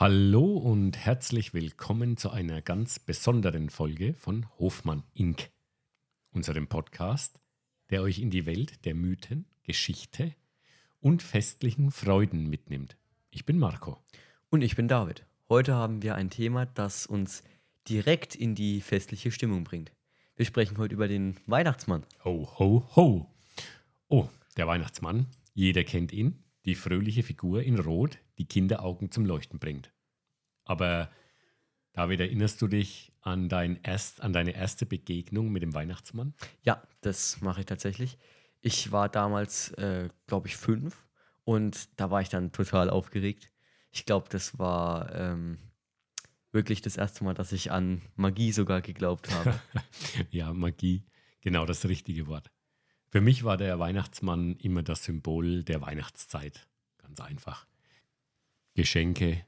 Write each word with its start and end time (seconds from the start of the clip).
Hallo 0.00 0.56
und 0.56 0.96
herzlich 0.96 1.54
willkommen 1.54 2.16
zu 2.16 2.30
einer 2.30 2.62
ganz 2.62 3.00
besonderen 3.00 3.68
Folge 3.68 4.14
von 4.14 4.46
Hofmann 4.60 5.02
Inc., 5.12 5.50
unserem 6.30 6.68
Podcast, 6.68 7.40
der 7.90 8.02
euch 8.02 8.20
in 8.20 8.30
die 8.30 8.46
Welt 8.46 8.84
der 8.84 8.94
Mythen, 8.94 9.46
Geschichte 9.64 10.36
und 11.00 11.24
festlichen 11.24 11.90
Freuden 11.90 12.48
mitnimmt. 12.48 12.96
Ich 13.32 13.44
bin 13.44 13.58
Marco. 13.58 13.98
Und 14.50 14.62
ich 14.62 14.76
bin 14.76 14.86
David. 14.86 15.26
Heute 15.48 15.74
haben 15.74 16.00
wir 16.00 16.14
ein 16.14 16.30
Thema, 16.30 16.64
das 16.64 17.04
uns 17.04 17.42
direkt 17.88 18.36
in 18.36 18.54
die 18.54 18.80
festliche 18.80 19.32
Stimmung 19.32 19.64
bringt. 19.64 19.90
Wir 20.36 20.46
sprechen 20.46 20.78
heute 20.78 20.94
über 20.94 21.08
den 21.08 21.34
Weihnachtsmann. 21.46 22.06
Ho, 22.22 22.48
ho, 22.56 22.88
ho. 22.94 23.34
Oh, 24.06 24.28
der 24.56 24.68
Weihnachtsmann. 24.68 25.26
Jeder 25.54 25.82
kennt 25.82 26.12
ihn. 26.12 26.44
Die 26.64 26.74
fröhliche 26.74 27.22
Figur 27.22 27.62
in 27.62 27.78
Rot, 27.78 28.18
die 28.38 28.46
Kinderaugen 28.46 29.10
zum 29.10 29.24
Leuchten 29.24 29.58
bringt. 29.58 29.92
Aber 30.64 31.10
David, 31.92 32.20
erinnerst 32.20 32.62
du 32.62 32.68
dich 32.68 33.12
an, 33.22 33.48
dein 33.48 33.80
erst, 33.82 34.22
an 34.22 34.32
deine 34.32 34.52
erste 34.52 34.86
Begegnung 34.86 35.50
mit 35.50 35.62
dem 35.62 35.74
Weihnachtsmann? 35.74 36.34
Ja, 36.62 36.82
das 37.00 37.40
mache 37.40 37.60
ich 37.60 37.66
tatsächlich. 37.66 38.18
Ich 38.60 38.92
war 38.92 39.08
damals, 39.08 39.72
äh, 39.72 40.08
glaube 40.26 40.48
ich, 40.48 40.56
fünf 40.56 41.06
und 41.44 41.88
da 41.98 42.10
war 42.10 42.20
ich 42.20 42.28
dann 42.28 42.52
total 42.52 42.90
aufgeregt. 42.90 43.50
Ich 43.90 44.04
glaube, 44.04 44.28
das 44.28 44.58
war 44.58 45.14
ähm, 45.14 45.58
wirklich 46.52 46.82
das 46.82 46.96
erste 46.96 47.24
Mal, 47.24 47.34
dass 47.34 47.52
ich 47.52 47.70
an 47.70 48.02
Magie 48.16 48.52
sogar 48.52 48.80
geglaubt 48.80 49.30
habe. 49.30 49.58
ja, 50.30 50.52
Magie, 50.52 51.04
genau 51.40 51.66
das 51.66 51.86
richtige 51.86 52.26
Wort. 52.26 52.50
Für 53.10 53.22
mich 53.22 53.42
war 53.42 53.56
der 53.56 53.78
Weihnachtsmann 53.78 54.56
immer 54.56 54.82
das 54.82 55.04
Symbol 55.04 55.64
der 55.64 55.80
Weihnachtszeit. 55.80 56.68
Ganz 56.98 57.20
einfach. 57.20 57.66
Geschenke, 58.74 59.46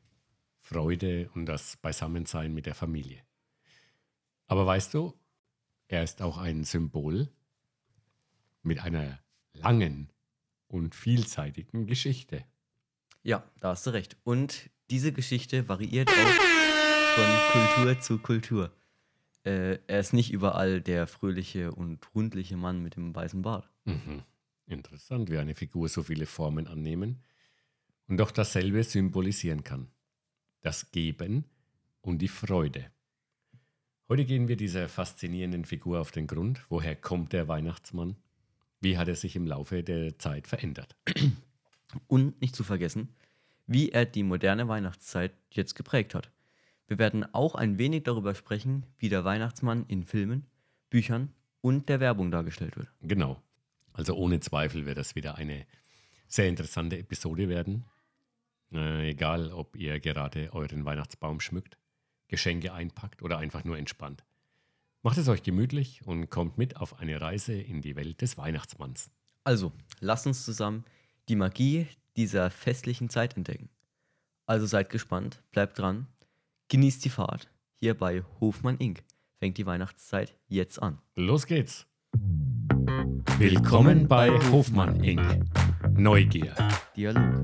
Freude 0.61 1.31
und 1.35 1.45
das 1.47 1.77
Beisammensein 1.77 2.55
mit 2.55 2.65
der 2.65 2.75
Familie. 2.75 3.23
Aber 4.47 4.67
weißt 4.67 4.95
du, 4.95 5.15
er 5.89 6.03
ist 6.03 6.23
auch 6.23 6.39
ein 6.39 6.65
Symbol 6.65 7.29
mit 8.63 8.81
einer 8.81 9.21
langen 9.53 10.11
und 10.67 10.95
vielseitigen 10.95 11.87
Geschichte. 11.87 12.45
Ja, 13.23 13.45
da 13.61 13.71
hast 13.71 13.87
du 13.87 13.91
recht. 13.91 14.17
Und 14.25 14.71
diese 14.89 15.13
Geschichte 15.13 15.69
variiert 15.69 16.09
auch 16.09 16.15
von 17.15 17.27
Kultur 17.53 18.01
zu 18.01 18.19
Kultur. 18.19 18.73
Äh, 19.45 19.79
er 19.87 20.01
ist 20.01 20.13
nicht 20.13 20.33
überall 20.33 20.81
der 20.81 21.07
fröhliche 21.07 21.73
und 21.73 22.15
rundliche 22.15 22.57
Mann 22.57 22.83
mit 22.83 22.97
dem 22.97 23.15
weißen 23.15 23.43
Bart. 23.43 23.71
Mhm. 23.85 24.23
Interessant, 24.67 25.31
wie 25.31 25.39
eine 25.39 25.55
Figur 25.55 25.89
so 25.89 26.03
viele 26.03 26.27
Formen 26.27 26.67
annehmen 26.67 27.23
und 28.07 28.19
doch 28.19 28.31
dasselbe 28.31 28.85
symbolisieren 28.85 29.65
kann 29.65 29.89
das 30.61 30.91
Geben 30.91 31.45
und 32.01 32.19
die 32.19 32.29
Freude. 32.29 32.91
Heute 34.09 34.25
gehen 34.25 34.49
wir 34.49 34.57
dieser 34.57 34.89
faszinierenden 34.89 35.65
Figur 35.65 36.01
auf 36.01 36.11
den 36.11 36.27
Grund. 36.27 36.65
Woher 36.69 36.97
kommt 36.97 37.33
der 37.33 37.49
Weihnachtsmann? 37.49 38.17
Wie 38.81 38.99
hat 38.99 39.09
er 39.09 39.15
sich 39.15 39.37
im 39.37 39.47
Laufe 39.47 39.83
der 39.83 40.19
Zeit 40.19 40.47
verändert? 40.47 40.97
Und 42.07 42.41
nicht 42.41 42.57
zu 42.57 42.65
vergessen, 42.65 43.09
wie 43.67 43.91
er 43.91 44.05
die 44.05 44.23
moderne 44.23 44.69
Weihnachtszeit 44.69 45.33
jetzt 45.51 45.75
geprägt 45.75 46.15
hat. 46.15 46.31
Wir 46.91 46.99
werden 46.99 47.25
auch 47.33 47.55
ein 47.55 47.79
wenig 47.79 48.03
darüber 48.03 48.35
sprechen, 48.35 48.85
wie 48.99 49.09
der 49.09 49.25
Weihnachtsmann 49.25 49.85
in 49.87 50.03
Filmen, 50.03 50.47
Büchern 50.91 51.33
und 51.61 51.89
der 51.89 52.01
Werbung 52.01 52.33
dargestellt 52.33 52.77
wird. 52.77 52.89
Genau. 53.01 53.41
Also 53.93 54.17
ohne 54.17 54.41
Zweifel 54.41 54.87
wird 54.87 54.99
das 54.99 55.15
wieder 55.15 55.37
eine 55.37 55.67
sehr 56.27 56.49
interessante 56.49 56.99
Episode 56.99 57.49
werden. 57.49 57.85
Äh, 58.73 59.11
egal, 59.11 59.53
ob 59.53 59.77
ihr 59.77 60.01
gerade 60.01 60.53
euren 60.53 60.85
Weihnachtsbaum 60.85 61.39
schmückt, 61.39 61.79
Geschenke 62.27 62.73
einpackt 62.73 63.23
oder 63.23 63.39
einfach 63.39 63.63
nur 63.63 63.79
entspannt. 63.79 64.25
Macht 65.03 65.19
es 65.19 65.29
euch 65.29 65.45
gemütlich 65.45 66.05
und 66.05 66.29
kommt 66.29 66.59
mit 66.59 66.77
auf 66.77 66.99
eine 66.99 67.21
Reise 67.21 67.53
in 67.53 67.83
die 67.83 67.95
Welt 67.95 68.21
des 68.21 68.37
Weihnachtsmanns. 68.37 69.13
Also, 69.45 69.71
lasst 70.01 70.27
uns 70.27 70.45
zusammen 70.45 70.85
die 71.29 71.37
Magie 71.37 71.87
dieser 72.17 72.51
festlichen 72.51 73.11
Zeit 73.11 73.37
entdecken. 73.37 73.69
Also 74.45 74.67
seid 74.67 74.91
gespannt, 74.91 75.41
bleibt 75.53 75.79
dran, 75.79 76.09
genießt 76.71 77.05
die 77.05 77.11
Fahrt. 77.11 77.49
Hier 77.75 77.95
bei 77.95 78.23
Hofmann 78.41 78.79
Inc. 78.79 79.03
fängt 79.39 79.59
die 79.59 79.67
Weihnachtszeit 79.67 80.37
jetzt 80.49 80.81
an. 80.81 80.99
Los 81.17 81.47
geht's! 81.47 81.87
Willkommen 83.39 84.07
bei 84.07 84.31
Hofmann 84.51 85.03
Inc. 85.03 85.21
Neugier. 85.97 86.55
Dialog. 86.97 87.43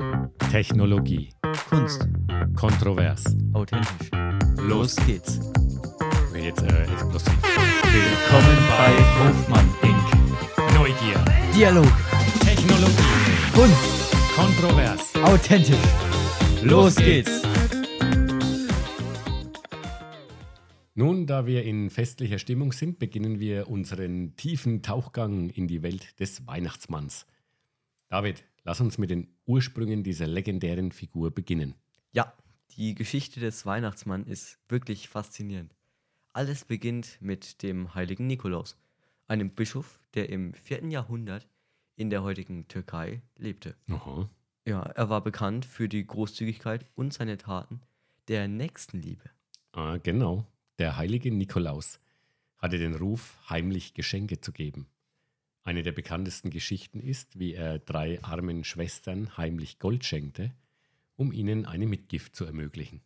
Technologie. 0.51 1.31
Kunst. 1.69 2.09
Kontrovers. 2.55 3.25
Authentisch. 3.53 4.11
Los 4.59 4.97
geht's. 5.07 5.41
Jetzt 6.35 6.63
äh, 6.63 6.85
explosiv. 6.85 7.35
Willkommen 7.43 8.59
bei 8.69 8.93
Hofmann 9.19 9.69
Inc. 9.83 10.75
Neugier. 10.75 11.25
Dialog. 11.55 11.93
Technologie. 12.41 13.03
Kunst. 13.53 14.15
Kontrovers. 14.37 15.15
Authentisch. 15.25 15.77
Los 16.63 16.95
geht's. 16.97 17.43
Nun, 20.99 21.27
da 21.27 21.45
wir 21.45 21.63
in 21.63 21.91
festlicher 21.91 22.39
Stimmung 22.39 22.73
sind, 22.73 22.99
beginnen 22.99 23.39
wir 23.39 23.69
unseren 23.69 24.35
tiefen 24.37 24.81
Tauchgang 24.81 25.51
in 25.51 25.69
die 25.69 25.83
Welt 25.83 26.19
des 26.21 26.47
Weihnachtsmanns. 26.47 27.27
David, 28.09 28.43
lass 28.65 28.81
uns 28.81 28.97
mit 28.97 29.11
den 29.11 29.29
Ursprüngen 29.45 30.05
dieser 30.05 30.27
legendären 30.27 30.93
Figur 30.93 31.33
beginnen. 31.33 31.75
Ja, 32.13 32.33
die 32.79 32.95
Geschichte 32.95 33.41
des 33.41 33.67
Weihnachtsmanns 33.67 34.27
ist 34.27 34.59
wirklich 34.71 35.11
faszinierend. 35.11 35.77
Alles 36.33 36.65
beginnt 36.65 37.19
mit 37.21 37.63
dem 37.63 37.95
heiligen 37.95 38.27
Nikolaus, 38.27 38.79
einem 39.29 39.51
Bischof, 39.51 40.01
der 40.15 40.31
im 40.31 40.55
4. 40.55 40.87
Jahrhundert 40.87 41.47
in 41.97 42.09
der 42.09 42.23
heutigen 42.23 42.69
Türkei 42.69 43.21
lebte. 43.37 43.77
Aha. 43.91 44.31
Ja, 44.65 44.81
er 44.81 45.11
war 45.11 45.23
bekannt 45.23 45.67
für 45.67 45.91
die 45.91 46.07
Großzügigkeit 46.07 46.87
und 46.95 47.13
seine 47.13 47.37
Taten 47.37 47.83
der 48.29 48.49
Nächstenliebe. 48.49 49.29
Ah, 49.73 49.99
genau. 49.99 50.47
Der 50.79 50.99
heilige 50.99 51.31
Nikolaus 51.33 52.01
hatte 52.59 52.79
den 52.79 52.95
Ruf, 52.95 53.39
heimlich 53.49 53.95
Geschenke 53.95 54.41
zu 54.41 54.53
geben. 54.53 54.87
Eine 55.63 55.83
der 55.83 55.93
bekanntesten 55.93 56.51
Geschichten 56.51 57.01
ist, 57.01 57.39
wie 57.39 57.55
er 57.55 57.79
drei 57.79 58.23
armen 58.23 58.63
Schwestern 58.63 59.37
heimlich 59.37 59.79
Gold 59.79 60.05
schenkte, 60.05 60.53
um 61.17 61.33
ihnen 61.33 61.65
eine 61.65 61.87
Mitgift 61.87 62.37
zu 62.37 62.45
ermöglichen. 62.45 63.01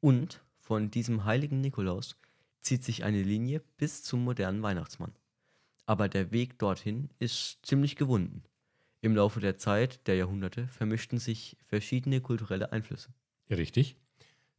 Und 0.00 0.42
von 0.58 0.90
diesem 0.90 1.24
heiligen 1.24 1.60
Nikolaus 1.60 2.16
zieht 2.60 2.84
sich 2.84 3.04
eine 3.04 3.22
Linie 3.22 3.62
bis 3.76 4.02
zum 4.02 4.24
modernen 4.24 4.62
Weihnachtsmann. 4.62 5.12
Aber 5.86 6.08
der 6.08 6.32
Weg 6.32 6.58
dorthin 6.58 7.10
ist 7.18 7.58
ziemlich 7.62 7.96
gewunden. 7.96 8.42
Im 9.00 9.14
Laufe 9.14 9.40
der 9.40 9.56
Zeit, 9.56 10.06
der 10.08 10.16
Jahrhunderte, 10.16 10.66
vermischten 10.66 11.18
sich 11.18 11.56
verschiedene 11.68 12.20
kulturelle 12.20 12.72
Einflüsse. 12.72 13.10
Richtig. 13.48 13.96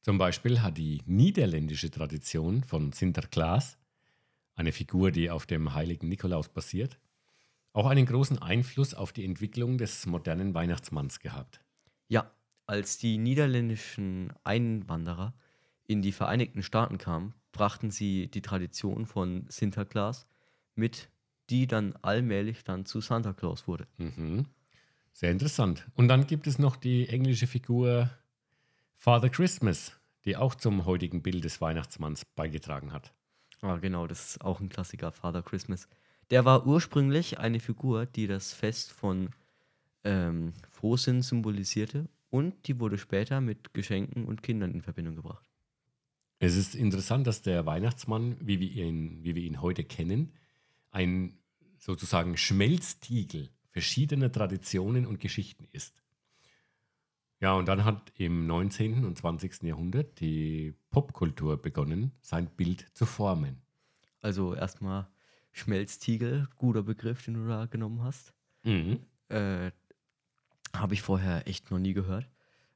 Zum 0.01 0.17
Beispiel 0.17 0.61
hat 0.61 0.77
die 0.77 1.01
niederländische 1.05 1.91
Tradition 1.91 2.63
von 2.63 2.91
Sinterklaas, 2.91 3.77
eine 4.55 4.71
Figur, 4.71 5.11
die 5.11 5.29
auf 5.29 5.45
dem 5.45 5.73
heiligen 5.73 6.09
Nikolaus 6.09 6.49
basiert, 6.49 6.99
auch 7.73 7.87
einen 7.87 8.05
großen 8.05 8.39
Einfluss 8.39 8.93
auf 8.93 9.13
die 9.13 9.25
Entwicklung 9.25 9.77
des 9.77 10.05
modernen 10.05 10.53
Weihnachtsmanns 10.53 11.19
gehabt. 11.19 11.61
Ja, 12.07 12.31
als 12.65 12.97
die 12.97 13.17
niederländischen 13.17 14.33
Einwanderer 14.43 15.33
in 15.87 16.01
die 16.01 16.11
Vereinigten 16.11 16.63
Staaten 16.63 16.97
kamen, 16.97 17.33
brachten 17.51 17.91
sie 17.91 18.29
die 18.29 18.41
Tradition 18.41 19.05
von 19.05 19.45
Sinterklaas 19.49 20.27
mit, 20.75 21.09
die 21.49 21.67
dann 21.67 21.95
allmählich 22.01 22.63
dann 22.63 22.85
zu 22.85 23.01
Santa 23.01 23.33
Claus 23.33 23.67
wurde. 23.67 23.87
Mhm. 23.97 24.47
Sehr 25.13 25.31
interessant. 25.31 25.87
Und 25.95 26.07
dann 26.07 26.27
gibt 26.27 26.47
es 26.47 26.59
noch 26.59 26.75
die 26.75 27.09
englische 27.09 27.47
Figur 27.47 28.09
Father 29.01 29.29
Christmas, 29.29 29.93
die 30.25 30.35
auch 30.35 30.55
zum 30.55 30.83
heutigen 30.83 31.21
Bild 31.21 31.45
des 31.45 31.61
Weihnachtsmanns 31.61 32.25
beigetragen 32.35 32.91
hat. 32.91 33.13
Ah, 33.61 33.77
genau, 33.77 34.07
das 34.07 34.31
ist 34.31 34.41
auch 34.41 34.59
ein 34.59 34.67
Klassiker, 34.67 35.13
Father 35.13 35.41
Christmas. 35.41 35.87
Der 36.31 36.43
war 36.43 36.67
ursprünglich 36.67 37.39
eine 37.39 37.61
Figur, 37.61 38.05
die 38.05 38.27
das 38.27 38.51
Fest 38.51 38.91
von 38.91 39.29
ähm, 40.03 40.51
Frohsinn 40.69 41.21
symbolisierte 41.21 42.09
und 42.29 42.67
die 42.67 42.77
wurde 42.81 42.97
später 42.97 43.39
mit 43.39 43.73
Geschenken 43.73 44.25
und 44.25 44.43
Kindern 44.43 44.71
in 44.71 44.81
Verbindung 44.81 45.15
gebracht. 45.15 45.45
Es 46.39 46.57
ist 46.57 46.75
interessant, 46.75 47.25
dass 47.25 47.41
der 47.41 47.65
Weihnachtsmann, 47.65 48.35
wie 48.41 48.59
wir 48.59 48.69
ihn, 48.69 49.23
wie 49.23 49.33
wir 49.33 49.43
ihn 49.43 49.61
heute 49.61 49.85
kennen, 49.85 50.33
ein 50.91 51.37
sozusagen 51.77 52.35
Schmelztiegel 52.35 53.49
verschiedener 53.69 54.29
Traditionen 54.29 55.05
und 55.05 55.21
Geschichten 55.21 55.69
ist. 55.71 55.95
Ja, 57.41 57.53
und 57.53 57.67
dann 57.67 57.85
hat 57.85 58.11
im 58.15 58.47
19. 58.47 59.05
und 59.05 59.17
20. 59.17 59.63
Jahrhundert 59.63 60.19
die 60.19 60.73
Popkultur 60.91 61.61
begonnen, 61.61 62.11
sein 62.21 62.47
Bild 62.49 62.85
zu 62.93 63.05
formen. 63.05 63.61
Also 64.21 64.53
erstmal 64.53 65.07
Schmelztiegel, 65.53 66.47
guter 66.57 66.83
Begriff, 66.83 67.23
den 67.23 67.35
du 67.35 67.47
da 67.47 67.65
genommen 67.65 68.03
hast. 68.03 68.33
Mhm. 68.63 68.99
Äh, 69.29 69.71
Habe 70.75 70.93
ich 70.93 71.01
vorher 71.01 71.47
echt 71.47 71.71
noch 71.71 71.79
nie 71.79 71.93
gehört. 71.93 72.27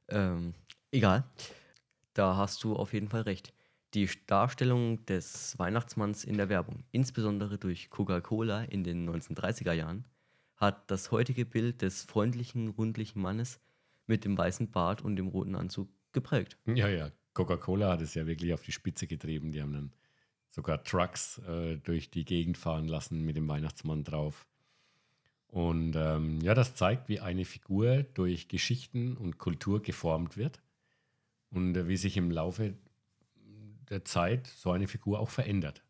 Ähm, 0.08 0.54
egal. 0.90 1.24
da 2.14 2.36
hast 2.36 2.62
du 2.64 2.74
auf 2.76 2.92
jeden 2.92 3.08
Fall 3.08 3.22
recht. 3.22 3.52
Die 3.92 4.08
Darstellung 4.26 5.04
des 5.06 5.58
Weihnachtsmanns 5.58 6.24
in 6.24 6.36
der 6.36 6.48
Werbung, 6.48 6.84
insbesondere 6.90 7.58
durch 7.58 7.90
Coca-Cola 7.90 8.62
in 8.64 8.82
den 8.82 9.08
1930er 9.08 9.72
Jahren, 9.72 10.04
hat 10.56 10.90
das 10.90 11.10
heutige 11.12 11.44
Bild 11.44 11.82
des 11.82 12.02
freundlichen, 12.02 12.68
rundlichen 12.68 13.20
Mannes 13.22 13.60
mit 14.06 14.24
dem 14.24 14.36
weißen 14.36 14.70
Bart 14.70 15.02
und 15.02 15.16
dem 15.16 15.28
roten 15.28 15.54
Anzug 15.54 15.88
geprägt. 16.12 16.58
Ja, 16.66 16.88
ja. 16.88 17.10
Coca-Cola 17.34 17.92
hat 17.92 18.00
es 18.00 18.14
ja 18.14 18.26
wirklich 18.26 18.54
auf 18.54 18.62
die 18.62 18.72
Spitze 18.72 19.06
getrieben. 19.06 19.50
Die 19.50 19.60
haben 19.60 19.72
dann 19.72 19.92
sogar 20.50 20.82
Trucks 20.84 21.38
äh, 21.38 21.78
durch 21.78 22.10
die 22.10 22.24
Gegend 22.24 22.56
fahren 22.56 22.86
lassen 22.86 23.24
mit 23.24 23.36
dem 23.36 23.48
Weihnachtsmann 23.48 24.04
drauf. 24.04 24.46
Und 25.48 25.94
ähm, 25.96 26.40
ja, 26.40 26.54
das 26.54 26.74
zeigt, 26.74 27.08
wie 27.08 27.20
eine 27.20 27.44
Figur 27.44 28.04
durch 28.14 28.48
Geschichten 28.48 29.16
und 29.16 29.38
Kultur 29.38 29.82
geformt 29.82 30.36
wird 30.36 30.60
und 31.50 31.76
äh, 31.76 31.88
wie 31.88 31.96
sich 31.96 32.16
im 32.16 32.30
Laufe 32.30 32.74
der 33.88 34.04
Zeit 34.04 34.46
so 34.46 34.70
eine 34.70 34.88
Figur 34.88 35.20
auch 35.20 35.30
verändert. 35.30 35.84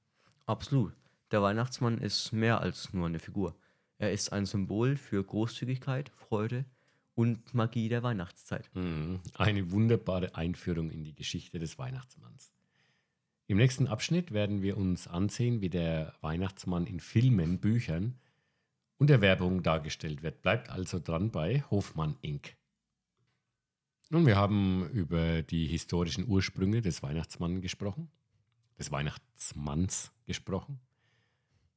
Absolut. 0.46 0.92
Der 1.30 1.42
Weihnachtsmann 1.42 1.98
ist 1.98 2.32
mehr 2.32 2.60
als 2.60 2.92
nur 2.92 3.06
eine 3.06 3.18
Figur. 3.18 3.56
Er 3.98 4.12
ist 4.12 4.32
ein 4.32 4.46
Symbol 4.46 4.96
für 4.96 5.22
Großzügigkeit, 5.22 6.10
Freude 6.10 6.64
und 7.14 7.54
Magie 7.54 7.88
der 7.88 8.02
Weihnachtszeit. 8.02 8.68
Mhm. 8.74 9.20
Eine 9.34 9.70
wunderbare 9.70 10.34
Einführung 10.34 10.90
in 10.90 11.04
die 11.04 11.14
Geschichte 11.14 11.58
des 11.58 11.78
Weihnachtsmanns. 11.78 12.52
Im 13.46 13.58
nächsten 13.58 13.86
Abschnitt 13.86 14.32
werden 14.32 14.62
wir 14.62 14.76
uns 14.76 15.06
ansehen, 15.06 15.60
wie 15.60 15.68
der 15.68 16.14
Weihnachtsmann 16.22 16.86
in 16.86 16.98
Filmen, 16.98 17.58
Büchern 17.60 18.18
und 18.98 19.10
der 19.10 19.20
Werbung 19.20 19.62
dargestellt 19.62 20.22
wird. 20.22 20.40
Bleibt 20.42 20.70
also 20.70 20.98
dran 20.98 21.30
bei 21.30 21.62
Hofmann 21.70 22.16
Inc. 22.22 22.56
Nun, 24.10 24.26
wir 24.26 24.36
haben 24.36 24.88
über 24.90 25.42
die 25.42 25.66
historischen 25.66 26.26
Ursprünge 26.26 26.80
des 26.82 27.02
Weihnachtsmanns 27.02 27.60
gesprochen, 27.60 28.10
des 28.78 28.90
Weihnachtsmanns 28.90 30.12
gesprochen. 30.26 30.80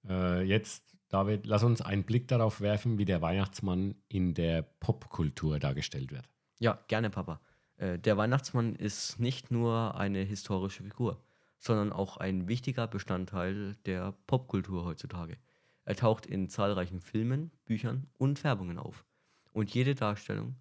Äh, 0.09 0.43
jetzt, 0.43 0.97
David, 1.09 1.45
lass 1.45 1.63
uns 1.63 1.81
einen 1.81 2.03
Blick 2.03 2.27
darauf 2.27 2.61
werfen, 2.61 2.97
wie 2.97 3.05
der 3.05 3.21
Weihnachtsmann 3.21 3.95
in 4.07 4.33
der 4.33 4.61
Popkultur 4.61 5.59
dargestellt 5.59 6.11
wird. 6.11 6.29
Ja, 6.59 6.79
gerne, 6.87 7.09
Papa. 7.09 7.39
Äh, 7.77 7.99
der 7.99 8.17
Weihnachtsmann 8.17 8.75
ist 8.75 9.19
nicht 9.19 9.51
nur 9.51 9.95
eine 9.95 10.19
historische 10.19 10.83
Figur, 10.83 11.23
sondern 11.59 11.91
auch 11.91 12.17
ein 12.17 12.47
wichtiger 12.47 12.87
Bestandteil 12.87 13.75
der 13.85 14.13
Popkultur 14.27 14.85
heutzutage. 14.85 15.37
Er 15.85 15.95
taucht 15.95 16.25
in 16.25 16.49
zahlreichen 16.49 16.99
Filmen, 16.99 17.51
Büchern 17.65 18.07
und 18.17 18.43
Werbungen 18.43 18.77
auf. 18.77 19.05
Und 19.53 19.73
jede 19.73 19.95
Darstellung 19.95 20.55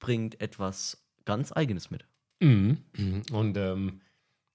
bringt 0.00 0.40
etwas 0.40 1.06
ganz 1.24 1.52
Eigenes 1.52 1.90
mit. 1.90 2.04
Mhm. 2.40 2.78
Und 3.30 3.56
ähm, 3.56 4.00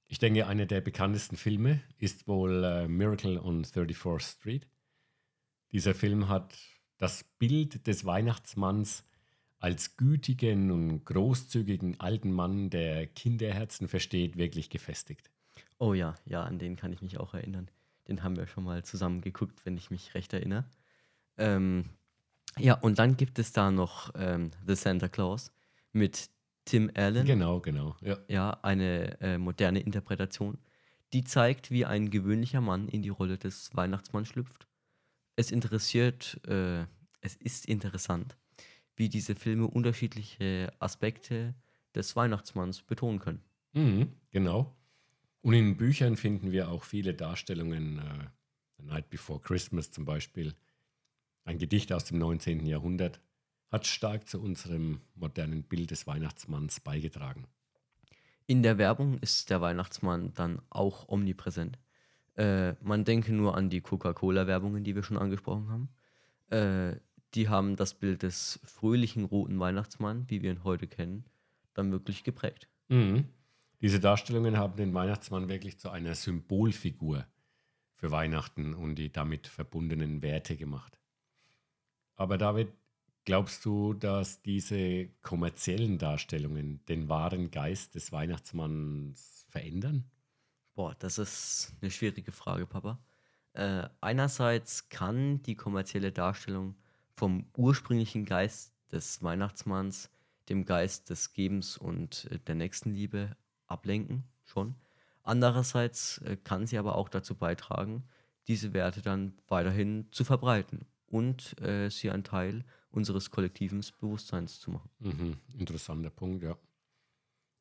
ich 0.07 0.19
denke, 0.19 0.48
einer 0.48 0.65
der 0.65 0.81
bekanntesten 0.81 1.36
Filme 1.36 1.81
ist 1.98 2.27
wohl 2.27 2.63
äh, 2.63 2.88
Miracle 2.88 3.39
on 3.39 3.65
34th 3.65 4.21
Street. 4.21 4.68
Dieser 5.71 5.94
Film 5.94 6.30
hat 6.30 6.57
das 6.98 7.25
Bild 7.38 7.86
des 7.88 8.06
Weihnachtsmanns 8.06 9.04
als 9.59 9.98
gütigen 9.98 10.71
und 10.71 11.04
großzügigen 11.04 12.00
alten 12.00 12.31
Mann, 12.31 12.69
der 12.69 13.07
Kinderherzen 13.07 13.88
versteht, 13.88 14.38
wirklich 14.38 14.69
gefestigt. 14.69 15.30
Oh 15.77 15.94
ja, 15.94 16.15
ja, 16.25 16.44
an 16.44 16.59
den 16.59 16.75
kann 16.75 16.94
ich 16.94 17.01
mich 17.01 17.19
auch 17.19 17.33
erinnern. 17.33 17.69
Den 18.07 18.24
haben 18.24 18.38
wir 18.38 18.48
schon 18.48 18.63
mal 18.63 18.83
zusammen 18.83 19.21
geguckt, 19.21 19.65
wenn 19.65 19.75
ich 19.75 19.92
mich 19.92 20.15
recht 20.15 20.31
erinnere. 20.33 20.65
Ähm, 21.38 21.89
ja, 22.57 22.75
und 22.75 22.98
dann 22.98 23.18
gibt 23.18 23.39
es 23.39 23.51
da 23.51 23.71
noch 23.71 24.12
ähm, 24.15 24.51
The 24.65 24.75
Santa 24.75 25.07
Claus 25.07 25.51
mit 25.92 26.30
Tim 26.68 26.92
Allen. 26.96 27.25
Genau, 27.25 27.60
genau. 27.62 27.96
Ja, 28.02 28.18
ja 28.28 28.60
eine 28.62 29.19
äh, 29.22 29.38
moderne 29.38 29.80
Interpretation, 29.80 30.58
die 31.14 31.24
zeigt, 31.24 31.72
wie 31.72 31.86
ein 31.86 32.10
gewöhnlicher 32.12 32.62
Mann 32.62 32.90
in 32.90 33.02
die 33.02 33.10
Rolle 33.10 33.38
des 33.38 33.74
Weihnachtsmanns 33.74 34.28
schlüpft. 34.28 34.68
Es 35.38 35.52
interessiert, 35.52 36.40
äh, 36.46 36.81
es 37.22 37.36
ist 37.36 37.66
interessant, 37.66 38.38
wie 38.96 39.08
diese 39.08 39.36
Filme 39.36 39.68
unterschiedliche 39.68 40.74
Aspekte 40.80 41.56
des 41.96 42.16
Weihnachtsmanns 42.16 42.81
betonen 42.81 43.19
können. 43.19 43.42
Mhm, 43.74 44.14
genau. 44.31 44.75
Und 45.42 45.54
in 45.54 45.78
Büchern 45.78 46.18
finden 46.18 46.52
wir 46.52 46.69
auch 46.69 46.84
viele 46.84 47.14
Darstellungen, 47.14 48.00
äh, 48.00 48.25
The 48.78 48.84
Night 48.84 49.10
Before 49.10 49.40
Christmas 49.40 49.92
zum 49.92 50.04
Beispiel, 50.04 50.54
ein 51.46 51.60
Gedicht 51.60 51.94
aus 51.94 52.04
dem 52.04 52.18
19. 52.18 52.66
Jahrhundert, 52.66 53.22
hat 53.69 53.86
stark 53.86 54.28
zu 54.28 54.42
unserem 54.42 55.02
modernen 55.16 55.64
Bild 55.64 55.92
des 55.92 56.08
Weihnachtsmanns 56.08 56.80
beigetragen. 56.80 57.48
In 58.46 58.64
der 58.64 58.78
Werbung 58.78 59.18
ist 59.19 59.50
der 59.50 59.60
Weihnachtsmann 59.60 60.34
dann 60.34 60.62
auch 60.69 61.10
omnipräsent. 61.10 61.78
Äh, 62.36 62.74
man 62.81 63.04
denke 63.04 63.34
nur 63.34 63.58
an 63.58 63.69
die 63.69 63.81
Coca-Cola-Werbungen, 63.81 64.84
die 64.84 64.96
wir 64.96 65.04
schon 65.04 65.18
angesprochen 65.18 65.69
haben. 65.69 65.90
Äh, 66.50 67.00
die 67.34 67.50
haben 67.50 67.75
das 67.75 67.94
Bild 67.94 68.24
des 68.24 68.60
fröhlichen 68.64 69.25
roten 69.25 69.60
Weihnachtsmanns, 69.60 70.30
wie 70.30 70.42
wir 70.42 70.52
ihn 70.52 70.64
heute 70.64 70.88
kennen, 70.88 71.25
dann 71.74 71.92
wirklich 71.92 72.24
geprägt. 72.24 72.69
Mhm. 72.88 73.25
Diese 73.81 74.00
Darstellungen 74.00 74.58
haben 74.58 74.78
den 74.78 74.94
Weihnachtsmann 74.94 75.50
wirklich 75.50 75.78
zu 75.78 75.90
einer 75.90 76.16
Symbolfigur 76.16 77.28
für 77.96 78.12
Weihnachten 78.12 78.74
und 78.74 78.96
die 78.96 79.12
damit 79.12 79.48
verbundenen 79.48 80.22
Werte 80.22 80.56
gemacht. 80.56 81.00
Aber 82.16 82.38
David, 82.38 82.69
glaubst 83.28 83.66
du, 83.66 83.94
dass 83.94 84.42
diese 84.42 85.10
kommerziellen 85.22 85.98
Darstellungen 85.98 86.80
den 86.86 87.10
wahren 87.10 87.52
Geist 87.52 87.94
des 87.96 88.14
Weihnachtsmanns 88.14 89.46
verändern? 89.50 90.06
Boah, 90.76 90.96
das 90.98 91.18
ist 91.18 91.74
eine 91.82 91.92
schwierige 91.92 92.32
Frage, 92.32 92.66
Papa. 92.66 93.04
Äh, 93.52 93.90
einerseits 94.00 94.88
kann 94.88 95.42
die 95.44 95.56
kommerzielle 95.56 96.14
Darstellung 96.14 96.78
vom 97.16 97.48
ursprünglichen 97.58 98.24
Geist 98.24 98.74
des 98.94 99.22
Weihnachtsmanns, 99.22 100.10
dem 100.48 100.64
Geist 100.64 101.10
des 101.10 101.34
Gebens 101.34 101.76
und 101.76 102.30
äh, 102.32 102.40
der 102.40 102.56
Nächstenliebe 102.56 103.36
ablenken, 103.66 104.24
schon. 104.46 104.76
Andererseits 105.24 106.20
äh, 106.20 106.38
kann 106.38 106.66
sie 106.66 106.78
aber 106.78 106.96
auch 106.96 107.10
dazu 107.10 107.36
beitragen, 107.36 108.06
diese 108.48 108.72
Werte 108.72 109.02
dann 109.02 109.34
weiterhin 109.50 110.08
zu 110.12 110.24
verbreiten 110.24 110.86
und 111.08 111.60
äh, 111.60 111.90
sie 111.90 112.10
ein 112.10 112.24
Teil 112.24 112.64
unseres 112.92 113.31
kollektiven 113.31 113.84
Bewusstseins 114.00 114.60
zu 114.60 114.72
machen. 114.72 114.89
Mhm, 115.00 115.38
interessanter 115.57 116.10
Punkt, 116.10 116.44
ja. 116.44 116.57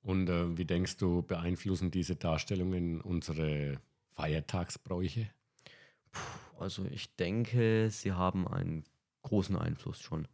Und 0.03 0.29
äh, 0.29 0.57
wie 0.57 0.65
denkst 0.65 0.99
du, 0.99 1.23
beeinflussen 1.23 1.91
diese 1.91 2.15
Darstellungen 2.15 3.01
unsere 3.01 3.81
Feiertagsbräuche? 4.15 5.29
Puh, 6.13 6.61
also 6.61 6.85
ich 6.87 7.17
denke, 7.17 7.91
sie 7.91 8.13
haben 8.13 8.47
einen 8.47 8.85
großen 9.23 9.57
Einfluss 9.57 10.01
schon. 10.01 10.29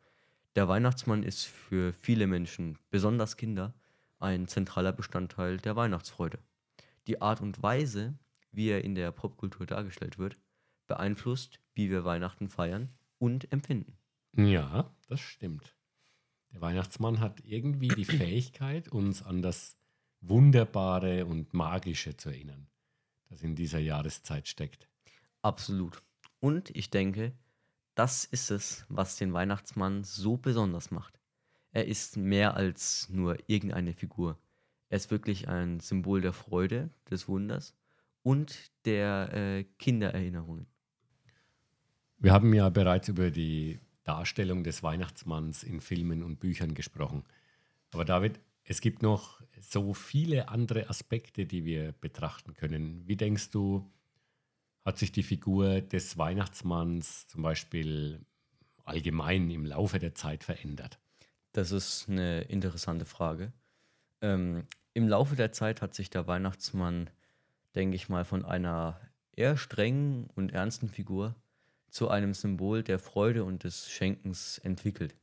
Der 0.54 0.68
Weihnachtsmann 0.68 1.22
ist 1.22 1.46
für 1.46 1.94
viele 1.94 2.26
Menschen, 2.26 2.78
besonders 2.90 3.38
Kinder, 3.38 3.72
ein 4.18 4.46
zentraler 4.46 4.92
Bestandteil 4.92 5.56
der 5.56 5.74
Weihnachtsfreude. 5.74 6.38
Die 7.06 7.22
Art 7.22 7.40
und 7.40 7.62
Weise, 7.62 8.14
wie 8.52 8.68
er 8.68 8.84
in 8.84 8.94
der 8.94 9.10
Popkultur 9.10 9.64
dargestellt 9.64 10.18
wird, 10.18 10.36
beeinflusst, 10.86 11.58
wie 11.74 11.90
wir 11.90 12.04
Weihnachten 12.04 12.50
feiern 12.50 12.90
und 13.18 13.50
empfinden. 13.50 13.96
Ja, 14.36 14.94
das 15.08 15.20
stimmt. 15.20 15.76
Der 16.52 16.60
Weihnachtsmann 16.60 17.20
hat 17.20 17.42
irgendwie 17.44 17.88
die 17.88 18.04
Fähigkeit, 18.04 18.88
uns 18.88 19.22
an 19.22 19.42
das 19.42 19.76
Wunderbare 20.20 21.26
und 21.26 21.52
Magische 21.52 22.16
zu 22.16 22.30
erinnern, 22.30 22.68
das 23.28 23.42
in 23.42 23.54
dieser 23.54 23.78
Jahreszeit 23.78 24.48
steckt. 24.48 24.88
Absolut. 25.42 26.02
Und 26.40 26.70
ich 26.74 26.90
denke, 26.90 27.32
das 27.94 28.24
ist 28.24 28.50
es, 28.50 28.86
was 28.88 29.16
den 29.16 29.32
Weihnachtsmann 29.32 30.04
so 30.04 30.36
besonders 30.36 30.90
macht. 30.90 31.18
Er 31.72 31.86
ist 31.86 32.16
mehr 32.16 32.54
als 32.56 33.08
nur 33.10 33.38
irgendeine 33.48 33.92
Figur. 33.92 34.38
Er 34.88 34.96
ist 34.96 35.10
wirklich 35.10 35.48
ein 35.48 35.80
Symbol 35.80 36.20
der 36.20 36.32
Freude, 36.32 36.90
des 37.10 37.28
Wunders 37.28 37.74
und 38.22 38.70
der 38.84 39.32
äh, 39.32 39.64
Kindererinnerungen. 39.78 40.66
Wir 42.18 42.32
haben 42.32 42.52
ja 42.54 42.68
bereits 42.68 43.08
über 43.08 43.30
die 43.30 43.80
Darstellung 44.04 44.64
des 44.64 44.82
Weihnachtsmanns 44.82 45.62
in 45.62 45.80
Filmen 45.80 46.22
und 46.22 46.40
Büchern 46.40 46.74
gesprochen. 46.74 47.24
Aber 47.92 48.04
David, 48.04 48.40
es 48.64 48.80
gibt 48.80 49.02
noch 49.02 49.40
so 49.60 49.94
viele 49.94 50.48
andere 50.48 50.88
Aspekte, 50.88 51.46
die 51.46 51.64
wir 51.64 51.92
betrachten 51.92 52.54
können. 52.54 53.06
Wie 53.06 53.16
denkst 53.16 53.50
du, 53.50 53.90
hat 54.84 54.98
sich 54.98 55.12
die 55.12 55.22
Figur 55.22 55.80
des 55.80 56.18
Weihnachtsmanns 56.18 57.28
zum 57.28 57.42
Beispiel 57.42 58.24
allgemein 58.84 59.50
im 59.50 59.66
Laufe 59.66 59.98
der 59.98 60.14
Zeit 60.14 60.44
verändert? 60.44 60.98
Das 61.52 61.70
ist 61.70 62.08
eine 62.08 62.42
interessante 62.42 63.04
Frage. 63.04 63.52
Ähm, 64.20 64.64
Im 64.94 65.08
Laufe 65.08 65.36
der 65.36 65.52
Zeit 65.52 65.82
hat 65.82 65.94
sich 65.94 66.10
der 66.10 66.26
Weihnachtsmann, 66.26 67.10
denke 67.74 67.96
ich 67.96 68.08
mal, 68.08 68.24
von 68.24 68.44
einer 68.44 69.00
eher 69.32 69.56
strengen 69.56 70.28
und 70.34 70.52
ernsten 70.52 70.88
Figur 70.88 71.34
zu 71.92 72.08
einem 72.08 72.32
Symbol 72.32 72.82
der 72.82 72.98
Freude 72.98 73.44
und 73.44 73.64
des 73.64 73.90
Schenkens 73.90 74.58
entwickelt. 74.58 75.14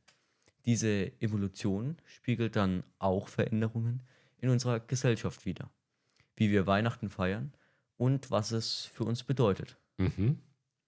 Diese 0.66 1.10
Evolution 1.20 1.96
spiegelt 2.04 2.54
dann 2.54 2.84
auch 2.98 3.28
Veränderungen 3.28 4.02
in 4.38 4.50
unserer 4.50 4.78
Gesellschaft 4.78 5.44
wider. 5.44 5.68
Wie 6.36 6.50
wir 6.50 6.66
Weihnachten 6.66 7.10
feiern 7.10 7.52
und 7.96 8.30
was 8.30 8.52
es 8.52 8.84
für 8.84 9.04
uns 9.04 9.24
bedeutet. 9.24 9.78
Mhm. 9.98 10.38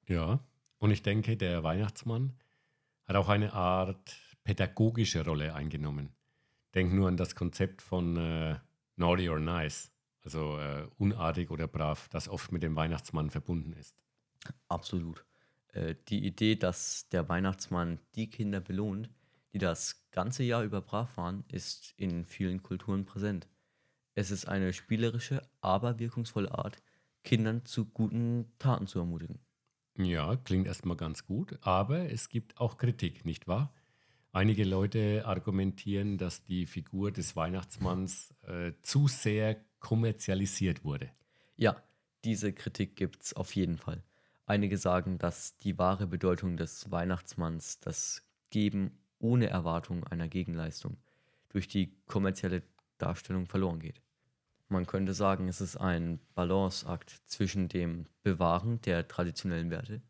Ja, 0.09 0.41
und 0.79 0.93
ich 0.93 1.03
denke, 1.03 1.37
der 1.37 1.65
Weihnachtsmann 1.65 2.33
hat 3.05 3.17
auch 3.17 3.29
eine 3.29 3.53
Art 3.53 4.17
pädagogische 4.45 5.25
Rolle 5.25 5.55
eingenommen. 5.55 6.11
Denk 6.75 6.93
nur 6.93 7.09
an 7.09 7.17
das 7.17 7.35
Konzept 7.35 7.83
von 7.83 8.17
äh, 8.17 8.57
Naughty 8.97 9.29
or 9.29 9.41
Nice, 9.41 9.91
also 10.23 10.59
äh, 10.59 10.87
unartig 10.97 11.51
oder 11.51 11.67
brav, 11.67 12.09
das 12.11 12.29
oft 12.29 12.53
mit 12.53 12.63
dem 12.63 12.77
Weihnachtsmann 12.77 13.31
verbunden 13.31 13.73
ist. 13.73 13.97
Absolut. 14.69 15.25
Äh, 15.73 15.95
die 16.09 16.25
Idee, 16.25 16.57
dass 16.57 17.09
der 17.09 17.29
Weihnachtsmann 17.29 17.99
die 18.15 18.31
Kinder 18.31 18.61
belohnt, 18.61 19.11
die 19.53 19.59
das 19.59 20.07
ganze 20.11 20.43
Jahr 20.43 20.63
über 20.63 20.81
brav 20.81 21.17
waren, 21.17 21.45
ist 21.49 21.95
in 21.97 22.25
vielen 22.25 22.63
Kulturen 22.63 23.05
präsent. 23.05 23.49
Es 24.15 24.31
ist 24.31 24.47
eine 24.47 24.73
spielerische, 24.73 25.43
aber 25.61 25.99
wirkungsvolle 25.99 26.53
Art, 26.53 26.83
Kindern 27.25 27.65
zu 27.65 27.87
guten 27.87 28.53
Taten 28.59 28.87
zu 28.87 28.99
ermutigen. 28.99 29.39
Ja, 29.97 30.37
klingt 30.37 30.67
erstmal 30.67 30.97
ganz 30.97 31.27
gut, 31.27 31.59
aber 31.61 32.11
es 32.11 32.29
gibt 32.29 32.59
auch 32.59 32.79
Kritik, 32.79 33.25
nicht 33.25 33.47
wahr? 33.47 33.75
Einige 34.33 34.65
Leute 34.65 35.27
argumentieren, 35.27 36.17
dass 36.17 36.43
die 36.43 36.65
Figur 36.65 37.13
des 37.13 37.37
Weihnachtsmanns 37.37 38.35
äh, 38.47 38.73
zu 38.81 39.07
sehr 39.07 39.63
kommerzialisiert 39.79 40.85
wurde. 40.85 41.11
Ja, 41.57 41.83
diese 42.25 42.55
Kritik 42.55 42.97
gibt 42.97 43.23
es 43.23 43.35
auf 43.35 43.55
jeden 43.55 43.77
Fall. 43.77 44.03
Einige 44.53 44.77
sagen, 44.77 45.17
dass 45.17 45.57
die 45.61 45.79
wahre 45.79 46.07
Bedeutung 46.07 46.59
des 46.59 46.91
Weihnachtsmanns 46.91 47.81
das 47.81 48.23
Geben 48.51 48.99
ohne 49.19 49.47
Erwartung 49.47 50.05
einer 50.05 50.29
Gegenleistung 50.29 50.99
durch 51.49 51.69
die 51.69 51.97
kommerzielle 52.05 52.63
Darstellung 52.99 53.47
verloren 53.47 53.81
geht. 53.81 54.03
Man 54.69 54.85
könnte 54.85 55.15
sagen, 55.15 55.49
es 55.49 55.63
ist 55.63 55.79
ein 55.79 56.21
Balanceakt 56.35 57.23
zwischen 57.25 57.69
dem 57.69 58.05
Bewahren 58.23 58.79
der 58.83 59.09
traditionellen 59.09 59.71
Werte 59.71 60.03